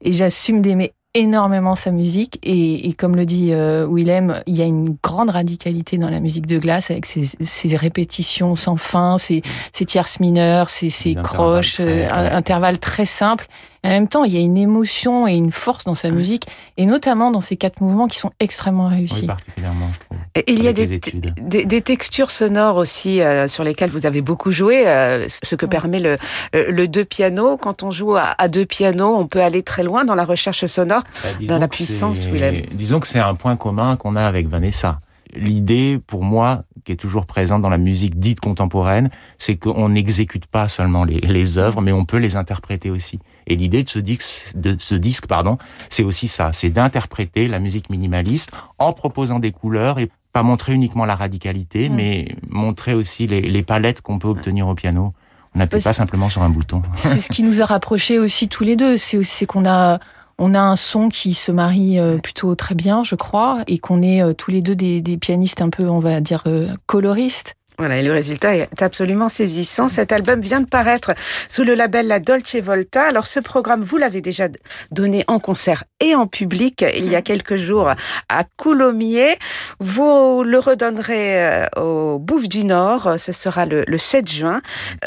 Et 0.00 0.12
j'assume 0.12 0.60
d'aimer 0.60 0.94
énormément 1.14 1.74
sa 1.74 1.90
musique. 1.90 2.38
Et, 2.42 2.88
et 2.88 2.92
comme 2.92 3.16
le 3.16 3.24
dit 3.24 3.52
euh, 3.52 3.86
Willem, 3.88 4.42
il 4.46 4.56
y 4.56 4.62
a 4.62 4.66
une 4.66 4.96
grande 5.02 5.30
radicalité 5.30 5.96
dans 5.96 6.10
la 6.10 6.20
musique 6.20 6.46
de 6.46 6.58
glace 6.58 6.90
avec 6.90 7.06
ses, 7.06 7.28
ses 7.40 7.76
répétitions 7.76 8.56
sans 8.56 8.76
fin, 8.76 9.16
ses, 9.16 9.42
ses 9.72 9.84
tierces 9.84 10.20
mineures, 10.20 10.70
ses, 10.70 10.90
ses 10.90 11.14
croches, 11.14 11.78
euh, 11.80 12.08
intervalles 12.10 12.78
très 12.78 13.06
simples 13.06 13.46
en 13.84 13.90
même 13.90 14.08
temps, 14.08 14.24
il 14.24 14.32
y 14.32 14.38
a 14.38 14.40
une 14.40 14.56
émotion 14.56 15.28
et 15.28 15.34
une 15.34 15.52
force 15.52 15.84
dans 15.84 15.94
sa 15.94 16.10
musique, 16.10 16.46
et 16.76 16.86
notamment 16.86 17.30
dans 17.30 17.40
ces 17.40 17.56
quatre 17.56 17.80
mouvements 17.80 18.08
qui 18.08 18.18
sont 18.18 18.32
extrêmement 18.40 18.88
réussis. 18.88 19.22
Oui, 19.22 19.26
particulièrement, 19.26 19.88
je 19.92 19.98
trouve. 20.06 20.18
Et 20.36 20.52
il 20.52 20.64
y 20.64 20.68
a 20.68 20.72
des, 20.72 21.64
des, 21.64 21.80
textures 21.82 22.30
sonores 22.30 22.76
aussi 22.76 23.20
euh, 23.20 23.46
sur 23.46 23.62
lesquelles 23.62 23.90
vous 23.90 24.06
avez 24.06 24.20
beaucoup 24.20 24.50
joué, 24.50 24.88
euh, 24.88 25.26
ce 25.42 25.54
que 25.54 25.66
permet 25.66 26.00
le, 26.00 26.16
euh, 26.56 26.70
le 26.70 26.88
deux 26.88 27.04
pianos. 27.04 27.56
Quand 27.56 27.82
on 27.82 27.90
joue 27.90 28.16
à, 28.16 28.48
deux 28.48 28.64
pianos, 28.64 29.16
on 29.16 29.26
peut 29.26 29.42
aller 29.42 29.62
très 29.62 29.84
loin 29.84 30.04
dans 30.04 30.14
la 30.14 30.24
recherche 30.24 30.64
sonore, 30.66 31.02
bah, 31.22 31.28
dans 31.46 31.58
la 31.58 31.68
puissance, 31.68 32.26
Willem. 32.26 32.62
Disons 32.72 33.00
que 33.00 33.06
c'est 33.06 33.20
un 33.20 33.34
point 33.34 33.56
commun 33.56 33.96
qu'on 33.96 34.16
a 34.16 34.22
avec 34.22 34.48
Vanessa 34.48 35.00
l'idée, 35.36 36.00
pour 36.06 36.22
moi, 36.22 36.64
qui 36.84 36.92
est 36.92 36.96
toujours 36.96 37.26
présente 37.26 37.62
dans 37.62 37.70
la 37.70 37.78
musique 37.78 38.18
dite 38.18 38.40
contemporaine, 38.40 39.10
c'est 39.38 39.56
qu'on 39.56 39.88
n'exécute 39.88 40.46
pas 40.46 40.68
seulement 40.68 41.04
les, 41.04 41.20
les, 41.20 41.58
œuvres, 41.58 41.80
mais 41.80 41.92
on 41.92 42.04
peut 42.04 42.18
les 42.18 42.36
interpréter 42.36 42.90
aussi. 42.90 43.18
Et 43.46 43.56
l'idée 43.56 43.82
de 43.82 43.88
ce 43.88 43.98
disque, 43.98 44.52
de 44.54 44.76
ce 44.78 44.94
disque, 44.94 45.26
pardon, 45.26 45.58
c'est 45.88 46.02
aussi 46.02 46.28
ça, 46.28 46.52
c'est 46.52 46.70
d'interpréter 46.70 47.48
la 47.48 47.58
musique 47.58 47.90
minimaliste 47.90 48.50
en 48.78 48.92
proposant 48.92 49.38
des 49.38 49.52
couleurs 49.52 49.98
et 49.98 50.10
pas 50.32 50.42
montrer 50.42 50.72
uniquement 50.72 51.04
la 51.04 51.14
radicalité, 51.14 51.88
mm. 51.88 51.94
mais 51.94 52.36
montrer 52.48 52.94
aussi 52.94 53.26
les, 53.26 53.40
les 53.40 53.62
palettes 53.62 54.00
qu'on 54.02 54.18
peut 54.18 54.28
obtenir 54.28 54.68
au 54.68 54.74
piano. 54.74 55.14
On 55.54 55.60
n'appuie 55.60 55.80
pas 55.80 55.92
simplement 55.92 56.28
sur 56.28 56.42
un 56.42 56.48
bouton. 56.48 56.82
C'est 56.96 57.20
ce 57.20 57.28
qui 57.28 57.44
nous 57.44 57.62
a 57.62 57.64
rapprochés 57.64 58.18
aussi 58.18 58.48
tous 58.48 58.64
les 58.64 58.74
deux. 58.74 58.96
C'est 58.98 59.46
qu'on 59.46 59.64
a 59.64 60.00
on 60.38 60.54
a 60.54 60.60
un 60.60 60.76
son 60.76 61.08
qui 61.08 61.34
se 61.34 61.52
marie 61.52 61.98
euh, 61.98 62.18
plutôt 62.18 62.54
très 62.54 62.74
bien, 62.74 63.04
je 63.04 63.14
crois, 63.14 63.62
et 63.66 63.78
qu'on 63.78 64.02
est 64.02 64.22
euh, 64.22 64.32
tous 64.32 64.50
les 64.50 64.62
deux 64.62 64.74
des, 64.74 65.00
des, 65.00 65.16
pianistes 65.16 65.62
un 65.62 65.70
peu, 65.70 65.88
on 65.88 65.98
va 65.98 66.20
dire, 66.20 66.42
euh, 66.46 66.74
coloristes. 66.86 67.54
Voilà, 67.78 67.98
et 67.98 68.02
le 68.02 68.12
résultat 68.12 68.54
est 68.54 68.82
absolument 68.82 69.28
saisissant. 69.28 69.88
Cet 69.88 70.12
album 70.12 70.40
vient 70.40 70.60
de 70.60 70.66
paraître 70.66 71.12
sous 71.48 71.64
le 71.64 71.74
label 71.74 72.06
La 72.06 72.20
Dolce 72.20 72.56
Volta. 72.56 73.02
Alors 73.02 73.26
ce 73.26 73.40
programme, 73.40 73.82
vous 73.82 73.96
l'avez 73.96 74.20
déjà 74.20 74.48
donné 74.92 75.24
en 75.26 75.40
concert 75.40 75.84
et 76.00 76.14
en 76.14 76.28
public 76.28 76.84
il 76.96 77.08
y 77.08 77.16
a 77.16 77.22
quelques 77.22 77.56
jours 77.56 77.90
à 78.28 78.44
Coulommiers. 78.56 79.36
Vous 79.80 80.44
le 80.44 80.58
redonnerez 80.58 81.44
euh, 81.44 81.66
au 81.76 82.18
Bouffe 82.18 82.48
du 82.48 82.64
Nord, 82.64 83.16
ce 83.18 83.32
sera 83.32 83.66
le, 83.66 83.84
7 83.98 84.30
juin. 84.30 84.60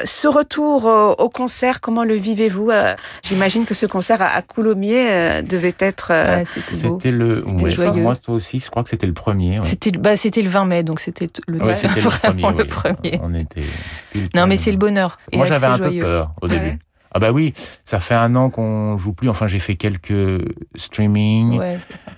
Ce 0.04 0.28
retour 0.28 0.86
au 1.18 1.30
concert, 1.30 1.80
comment 1.80 2.04
le 2.04 2.16
vivez-vous 2.16 2.72
euh, 2.72 2.96
J'imagine 3.24 3.66
que 3.66 3.76
ce 3.76 3.86
concert 3.86 4.22
à 4.22 4.42
Coulommiers 4.42 5.10
euh, 5.10 5.42
devait 5.42 5.76
être... 5.80 6.12
c'était 6.46 7.12
le... 7.12 7.42
moi 7.44 8.14
aussi, 8.28 8.60
je 8.60 8.70
crois 8.70 8.84
que 8.84 8.90
c'était 8.90 9.08
le 9.08 9.14
premier. 9.14 9.60
C'était 9.64 9.92
bah, 9.92 10.12
le 10.14 10.50
20 10.50 10.66
mai, 10.66 10.84
donc 10.84 11.00
c'était 11.00 11.28
le, 11.48 11.64
ouais, 11.64 11.76
le 12.58 12.66
premier. 12.66 13.20
On 13.22 13.34
était. 13.34 13.64
Non, 14.36 14.48
mais 14.48 14.58
c'est 14.58 14.72
le 14.72 14.78
bonheur. 14.78 15.18
Moi, 15.34 15.46
j'avais 15.46 15.66
un 15.66 15.78
peu 15.78 16.00
peur 16.00 16.34
au 16.42 16.48
début. 16.48 16.80
Ah 17.14 17.20
bah 17.20 17.32
oui, 17.32 17.54
ça 17.86 18.00
fait 18.00 18.14
un 18.14 18.36
an 18.36 18.50
qu'on 18.50 18.98
joue 18.98 19.14
plus. 19.14 19.30
Enfin, 19.30 19.48
j'ai 19.48 19.60
fait 19.60 19.76
quelques 19.76 20.44
streamings, 20.76 21.60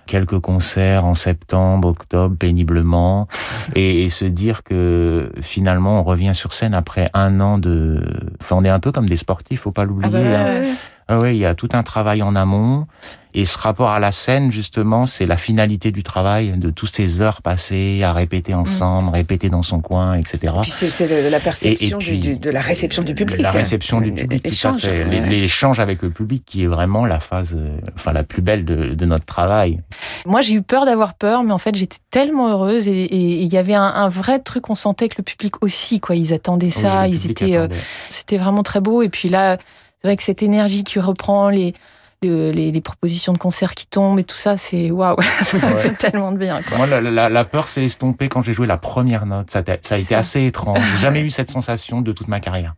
quelques 0.07 0.39
concerts 0.39 1.05
en 1.05 1.15
septembre, 1.15 1.87
octobre, 1.87 2.35
péniblement, 2.35 3.27
et, 3.75 4.09
se 4.09 4.25
dire 4.25 4.63
que 4.63 5.31
finalement 5.41 6.01
on 6.01 6.03
revient 6.03 6.33
sur 6.33 6.53
scène 6.53 6.73
après 6.73 7.09
un 7.13 7.39
an 7.39 7.59
de. 7.59 8.03
Enfin, 8.41 8.57
on 8.57 8.65
est 8.65 8.69
un 8.69 8.79
peu 8.79 8.91
comme 8.91 9.07
des 9.07 9.15
sportifs, 9.15 9.61
faut 9.61 9.71
pas 9.71 9.85
l'oublier. 9.85 10.17
Ah 10.17 10.19
bah 10.19 10.51
hein. 10.63 10.75
Ah 11.11 11.17
oui, 11.17 11.31
il 11.31 11.39
y 11.39 11.45
a 11.45 11.55
tout 11.55 11.69
un 11.73 11.81
travail 11.81 12.21
en 12.21 12.35
amont. 12.35 12.85
Et 13.33 13.45
ce 13.45 13.57
rapport 13.57 13.89
à 13.89 13.99
la 13.99 14.11
scène, 14.11 14.51
justement, 14.51 15.07
c'est 15.07 15.25
la 15.25 15.37
finalité 15.37 15.91
du 15.91 16.03
travail, 16.03 16.51
de 16.55 16.69
toutes 16.69 16.95
ces 16.95 17.21
heures 17.21 17.41
passées 17.41 18.01
à 18.03 18.13
répéter 18.13 18.53
mm. 18.53 18.59
ensemble, 18.59 19.09
répéter 19.11 19.49
dans 19.49 19.63
son 19.63 19.81
coin, 19.81 20.13
etc. 20.15 20.53
Puis 20.61 20.71
c'est 20.71 21.29
la 21.29 21.39
perception 21.39 21.97
de 21.97 22.49
la 22.49 22.61
réception 22.61 23.03
du 23.03 23.15
public. 23.15 23.39
La 23.39 23.49
réception 23.49 24.01
du 24.01 24.11
public, 24.11 24.45
l'échange, 24.45 24.83
l'échange 24.85 25.79
avec 25.79 26.03
le 26.03 26.11
public 26.11 26.43
qui 26.45 26.63
est 26.63 26.67
vraiment 26.67 27.05
la 27.05 27.19
phase, 27.19 27.57
enfin 27.95 28.13
la 28.13 28.23
plus 28.23 28.43
belle 28.43 28.63
de, 28.65 29.05
notre 29.05 29.25
travail. 29.25 29.79
Moi, 30.27 30.41
j'ai 30.41 30.53
eu 30.53 30.61
peur 30.61 30.85
d'avoir 30.85 31.15
peur, 31.15 31.43
mais 31.43 31.53
en 31.53 31.57
fait, 31.57 31.73
j'étais 31.73 31.97
tellement 32.11 32.49
heureuse 32.49 32.87
et 32.87 33.15
il 33.15 33.47
y 33.47 33.57
avait 33.57 33.73
un, 33.73 34.09
vrai 34.09 34.39
truc, 34.39 34.69
on 34.69 34.75
sentait 34.75 35.09
que 35.09 35.15
le 35.17 35.23
public 35.23 35.63
aussi, 35.63 35.99
quoi, 35.99 36.15
ils 36.15 36.33
attendaient 36.33 36.69
ça, 36.69 37.07
ils 37.07 37.29
étaient, 37.29 37.57
euh, 37.57 37.67
c'était 38.09 38.37
vraiment 38.37 38.61
très 38.61 38.79
beau. 38.79 39.01
Et 39.01 39.09
puis 39.09 39.29
là, 39.29 39.57
c'est 40.01 40.07
vrai 40.07 40.15
que 40.15 40.23
cette 40.23 40.43
énergie 40.43 40.83
qui 40.83 40.99
reprend 40.99 41.49
les, 41.49 41.73
les, 42.21 42.71
les, 42.71 42.81
propositions 42.81 43.33
de 43.33 43.37
concerts 43.37 43.75
qui 43.75 43.85
tombent 43.85 44.19
et 44.19 44.23
tout 44.23 44.37
ça, 44.37 44.57
c'est 44.57 44.91
waouh, 44.91 45.21
ça 45.41 45.57
me 45.57 45.77
fait 45.77 45.91
tellement 45.91 46.31
de 46.31 46.37
bien. 46.37 46.61
Quoi. 46.61 46.77
Moi, 46.77 46.87
la, 47.01 47.29
la, 47.29 47.45
peur 47.45 47.67
s'est 47.67 47.83
estompée 47.83 48.29
quand 48.29 48.43
j'ai 48.43 48.53
joué 48.53 48.67
la 48.67 48.77
première 48.77 49.25
note. 49.25 49.51
Ça, 49.51 49.63
ça 49.81 49.95
a 49.95 49.97
été 49.97 50.15
assez 50.15 50.45
étrange. 50.45 50.79
J'ai 50.93 51.01
jamais 51.01 51.21
eu 51.25 51.29
cette 51.29 51.51
sensation 51.51 52.01
de 52.01 52.11
toute 52.11 52.27
ma 52.27 52.39
carrière. 52.39 52.75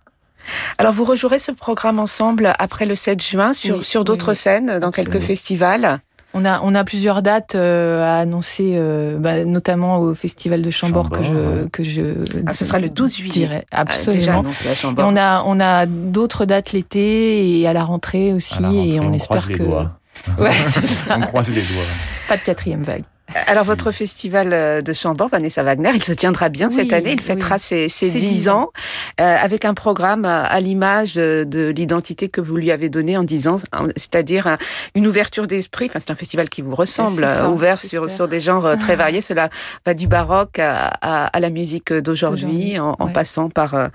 Alors, 0.78 0.92
vous 0.92 1.04
rejouerez 1.04 1.40
ce 1.40 1.52
programme 1.52 2.00
ensemble 2.00 2.54
après 2.58 2.86
le 2.86 2.96
7 2.96 3.22
juin 3.22 3.54
sur, 3.54 3.84
sur 3.84 4.04
d'autres 4.04 4.34
scènes, 4.34 4.80
dans 4.80 4.92
quelques 4.92 5.20
festivals 5.20 6.00
On 6.34 6.46
a, 6.46 6.62
on 6.64 6.74
a 6.76 6.84
plusieurs 6.84 7.22
dates 7.22 7.56
à 7.56 8.20
annoncer, 8.20 8.78
bah, 9.20 9.44
notamment 9.44 10.00
au 10.00 10.14
Festival 10.14 10.62
de 10.62 10.70
Chambord, 10.70 11.10
que 11.10 11.24
je, 11.24 11.68
que 11.68 11.84
je. 11.84 12.02
Ah, 12.46 12.54
ce 12.54 12.64
sera 12.64 12.80
le 12.80 12.90
12 12.90 13.16
juillet. 13.16 13.66
Absolument. 13.72 14.20
Déjà 14.20 14.40
annoncé 14.40 14.70
à 14.70 14.76
Chambord. 14.76 15.08
on 15.08 15.18
a, 15.18 15.44
on 15.46 15.60
a 15.60 15.86
d'autres 15.86 16.46
dates 16.46 16.72
l'été 16.72 17.60
et 17.60 17.68
à 17.68 17.74
la 17.74 17.84
rentrée 17.84 18.34
aussi, 18.34 18.64
et 18.64 19.00
on, 19.00 19.14
espère 19.14 19.48
que. 19.48 19.64
Ouais, 20.38 20.52
on 21.10 21.22
croise 21.22 21.50
les 21.50 21.62
doigts. 21.62 21.84
Pas 22.28 22.38
de 22.38 22.44
quatrième 22.44 22.84
vague. 22.84 23.04
Alors, 23.48 23.64
votre 23.64 23.92
festival 23.92 24.50
euh, 24.54 24.82
de 24.82 24.94
Chambord, 24.94 25.30
Vanessa 25.30 25.64
Wagner, 25.64 25.92
il 25.94 26.04
se 26.04 26.12
tiendra 26.12 26.50
bien 26.50 26.70
cette 26.70 26.94
année. 26.94 27.14
Il 27.14 27.22
fêtera 27.22 27.60
ses, 27.60 27.90
ses 27.90 28.10
10 28.10 28.50
ans, 28.50 28.72
euh, 29.20 29.38
avec 29.42 29.66
un 29.66 29.74
programme 29.74 30.26
à 30.26 30.60
l'image 30.60 31.14
de, 31.16 31.74
l'identité 31.76 32.30
que 32.30 32.42
vous 32.42 32.58
lui 32.58 32.72
avez 32.72 32.90
donnée 32.90 33.18
en 33.18 33.24
10 33.24 33.48
ans, 33.48 33.56
c'est-à-dire 33.96 34.58
une 34.96 35.08
ouverture 35.08 35.48
d'esprit. 35.48 35.88
Enfin, 35.88 36.00
c'est 36.00 36.12
un 36.12 36.16
festival 36.16 36.50
qui 36.50 36.62
vous 36.62 36.76
ressemble, 36.76 37.28
ouvert 37.52 37.82
sur, 37.82 38.10
sur 38.10 38.28
des 38.28 38.40
genres 38.40 38.66
euh, 38.66 38.76
très 38.76 38.94
ah. 38.94 38.98
variés. 38.98 39.22
Cela 39.22 39.50
va 39.86 39.94
du 39.94 40.08
baroque 40.08 40.60
à, 40.60 40.88
à, 41.02 41.40
la 41.40 41.50
musique 41.50 41.94
d'aujourd'hui, 41.94 42.80
en, 42.80 43.08
passant 43.08 43.50
par, 43.50 43.90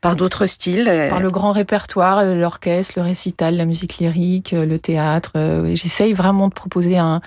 par 0.00 0.16
d'autres 0.16 0.46
styles. 0.46 1.06
Par 1.08 1.20
le 1.20 1.30
grand 1.30 1.52
répertoire, 1.52 2.24
l'orchestre, 2.24 2.94
le 2.96 3.02
récital, 3.02 3.56
la 3.56 3.64
musique 3.64 3.98
lyrique, 3.98 4.52
le 4.52 4.78
théâtre. 4.78 5.32
J'essaye 5.74 6.12
vraiment 6.12 6.48
de 6.48 6.54
proposer 6.54 6.98
un 6.98 7.20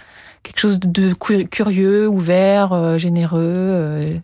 quelque 0.46 0.60
chose 0.60 0.80
de 0.80 1.14
curieux, 1.44 2.08
ouvert, 2.08 2.72
euh, 2.72 2.98
généreux, 2.98 3.42
euh, 3.44 4.16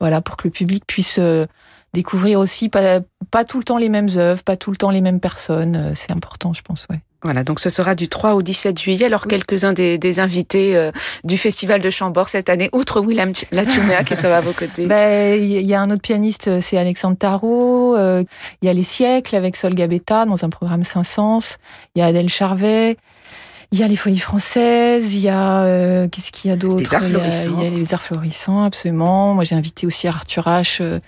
voilà, 0.00 0.20
pour 0.22 0.36
que 0.36 0.48
le 0.48 0.50
public 0.50 0.84
puisse 0.86 1.18
euh, 1.18 1.46
découvrir 1.92 2.40
aussi 2.40 2.68
pas, 2.68 3.00
pas 3.30 3.44
tout 3.44 3.58
le 3.58 3.64
temps 3.64 3.76
les 3.76 3.90
mêmes 3.90 4.08
œuvres, 4.16 4.42
pas 4.42 4.56
tout 4.56 4.70
le 4.70 4.76
temps 4.76 4.90
les 4.90 5.02
mêmes 5.02 5.20
personnes. 5.20 5.92
C'est 5.94 6.12
important, 6.12 6.52
je 6.52 6.62
pense, 6.62 6.86
ouais. 6.90 7.00
Voilà, 7.22 7.42
donc 7.42 7.60
ce 7.60 7.70
sera 7.70 7.94
du 7.94 8.08
3 8.08 8.34
au 8.34 8.42
17 8.42 8.78
juillet. 8.78 9.06
Alors, 9.06 9.26
quelques-uns 9.26 9.72
des, 9.72 9.98
des, 9.98 10.20
invités 10.20 10.90
du 11.24 11.36
Festival 11.36 11.80
de 11.80 11.90
Chambord 11.90 12.28
cette 12.28 12.48
année, 12.48 12.68
outre 12.72 13.00
Willem 13.00 13.32
Lachumea, 13.50 14.04
qui 14.04 14.14
sera 14.14 14.36
à 14.36 14.40
vos 14.42 14.52
côtés 14.52 14.82
Il 14.82 14.88
ben, 14.88 15.42
y 15.42 15.74
a 15.74 15.80
un 15.80 15.90
autre 15.90 16.02
pianiste, 16.02 16.60
c'est 16.60 16.78
Alexandre 16.78 17.16
Tarot. 17.16 17.96
Il 17.96 18.26
y 18.62 18.68
a 18.68 18.72
Les 18.72 18.84
Siècles 18.84 19.34
avec 19.34 19.56
Sol 19.56 19.74
Gabetta 19.74 20.24
dans 20.24 20.44
un 20.44 20.50
programme 20.50 20.84
Saint-Saëns. 20.84 21.56
Il 21.96 22.00
y 22.00 22.02
a 22.02 22.06
Adèle 22.06 22.28
Charvet. 22.28 22.96
Il 23.72 23.78
y 23.78 23.82
a 23.82 23.88
les 23.88 23.96
folies 23.96 24.18
françaises, 24.18 25.14
il 25.14 25.20
y 25.20 25.28
a 25.28 25.60
euh, 25.60 26.08
qu'est-ce 26.08 26.32
qu'il 26.32 26.50
y 26.50 26.54
a 26.54 26.56
d'autre? 26.56 26.78
Les 26.78 26.94
arts 26.94 27.04
florissants. 27.04 27.56
Il 27.58 27.64
y 27.64 27.66
a, 27.66 27.70
les 27.70 27.94
arts 27.94 28.02
florissants, 28.02 28.62
absolument. 28.64 29.34
Moi, 29.34 29.44
j'ai 29.44 29.54
invité 29.54 29.86
aussi 29.86 30.08
Arthur 30.08 30.44
H, 30.46 30.78
euh, 30.80 30.98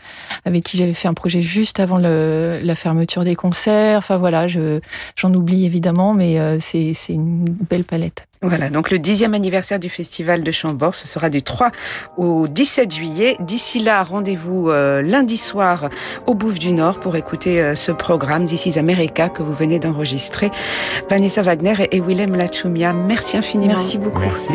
avec 0.45 0.65
qui 0.65 0.77
j'avais 0.77 0.93
fait 0.93 1.09
un 1.09 1.15
projet 1.15 1.41
juste 1.41 1.81
avant 1.81 1.99
le, 1.99 2.61
la 2.63 2.75
fermeture 2.75 3.25
des 3.25 3.37
concerts. 3.37 3.99
Enfin 3.99 4.19
voilà, 4.19 4.47
je, 4.47 4.81
j'en 5.17 5.33
oublie 5.35 5.65
évidemment, 5.65 6.15
mais 6.15 6.39
euh, 6.39 6.59
c'est, 6.61 6.93
c'est 6.95 7.15
une 7.15 7.45
belle 7.45 7.85
palette. 7.85 8.28
Voilà, 8.43 8.71
donc 8.71 8.91
le 8.91 8.99
dixième 8.99 9.35
anniversaire 9.35 9.79
du 9.79 9.89
Festival 9.89 10.43
de 10.43 10.53
Chambord, 10.53 10.95
ce 10.95 11.09
sera 11.09 11.29
du 11.29 11.43
3 11.43 11.71
au 12.17 12.47
17 12.47 12.95
juillet. 12.95 13.37
D'ici 13.41 13.81
là, 13.81 14.03
rendez-vous 14.05 14.71
euh, 14.71 15.03
lundi 15.03 15.37
soir 15.37 15.89
au 16.27 16.35
Bouffe 16.35 16.59
du 16.59 16.73
Nord 16.73 17.01
pour 17.01 17.17
écouter 17.17 17.61
euh, 17.61 17.75
ce 17.75 17.91
programme 17.91 18.47
This 18.47 18.67
is 18.67 18.79
America 18.79 19.29
que 19.29 19.43
vous 19.43 19.55
venez 19.55 19.81
d'enregistrer. 19.81 20.51
Vanessa 21.11 21.43
Wagner 21.43 21.75
et 21.91 22.01
Willem 22.01 22.37
Lachumia, 22.37 22.93
merci 22.93 23.37
infiniment. 23.37 23.75
Merci 23.75 23.99
beaucoup. 23.99 24.21
Merci. 24.21 24.53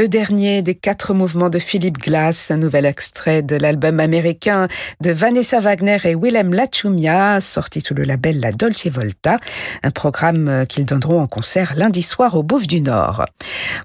Le 0.00 0.08
dernier 0.08 0.62
des 0.62 0.74
quatre 0.74 1.12
mouvements 1.12 1.50
de 1.50 1.58
Philippe 1.58 1.98
Glass, 1.98 2.50
un 2.50 2.56
nouvel 2.56 2.86
extrait 2.86 3.42
de 3.42 3.54
l'album 3.56 4.00
américain 4.00 4.66
de 5.02 5.10
Vanessa 5.10 5.60
Wagner 5.60 5.98
et 6.04 6.14
Willem 6.14 6.54
Lachumia, 6.54 7.38
sorti 7.42 7.82
sous 7.82 7.92
le 7.92 8.04
label 8.04 8.40
La 8.40 8.50
Dolce 8.50 8.86
Volta, 8.86 9.36
un 9.82 9.90
programme 9.90 10.64
qu'ils 10.70 10.86
donneront 10.86 11.20
en 11.20 11.26
concert 11.26 11.74
lundi 11.76 12.02
soir 12.02 12.34
au 12.34 12.42
Bouffe 12.42 12.66
du 12.66 12.80
Nord. 12.80 13.26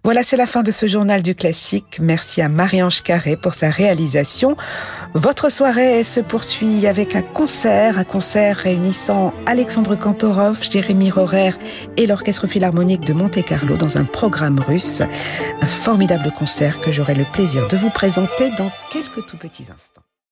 Voilà, 0.06 0.24
c'est 0.24 0.38
la 0.38 0.48
fin 0.48 0.64
de 0.64 0.72
ce 0.72 0.88
journal 0.88 1.22
du 1.22 1.36
classique. 1.36 1.98
Merci 2.00 2.42
à 2.42 2.48
Marie-Ange 2.48 3.04
Carré 3.04 3.36
pour 3.36 3.54
sa 3.54 3.70
réalisation. 3.70 4.56
Votre 5.16 5.52
soirée 5.52 6.06
se 6.06 6.22
poursuit 6.22 6.88
avec 6.88 7.18
un 7.18 7.24
concert, 7.24 8.00
un 8.00 8.06
concert 8.06 8.56
réunissant 8.56 9.34
Alexandre 9.48 9.96
Kantorov, 9.96 10.64
Jérémy 10.72 11.10
Rorer 11.10 11.52
et 11.98 12.08
l'Orchestre 12.08 12.48
Philharmonique 12.48 13.02
de 13.02 13.12
Monte-Carlo 13.12 13.76
dans 13.76 13.98
un 13.98 14.06
programme 14.06 14.62
russe. 14.62 15.02
Concert 16.30 16.80
que 16.80 16.92
j'aurai 16.92 17.16
le 17.16 17.26
plaisir 17.26 17.68
de 17.68 17.78
vous 17.78 17.90
présenter 17.90 18.50
dans 18.58 18.72
quelques 18.92 19.26
tout 19.26 19.38
petits 19.38 19.68
instants. 19.74 20.05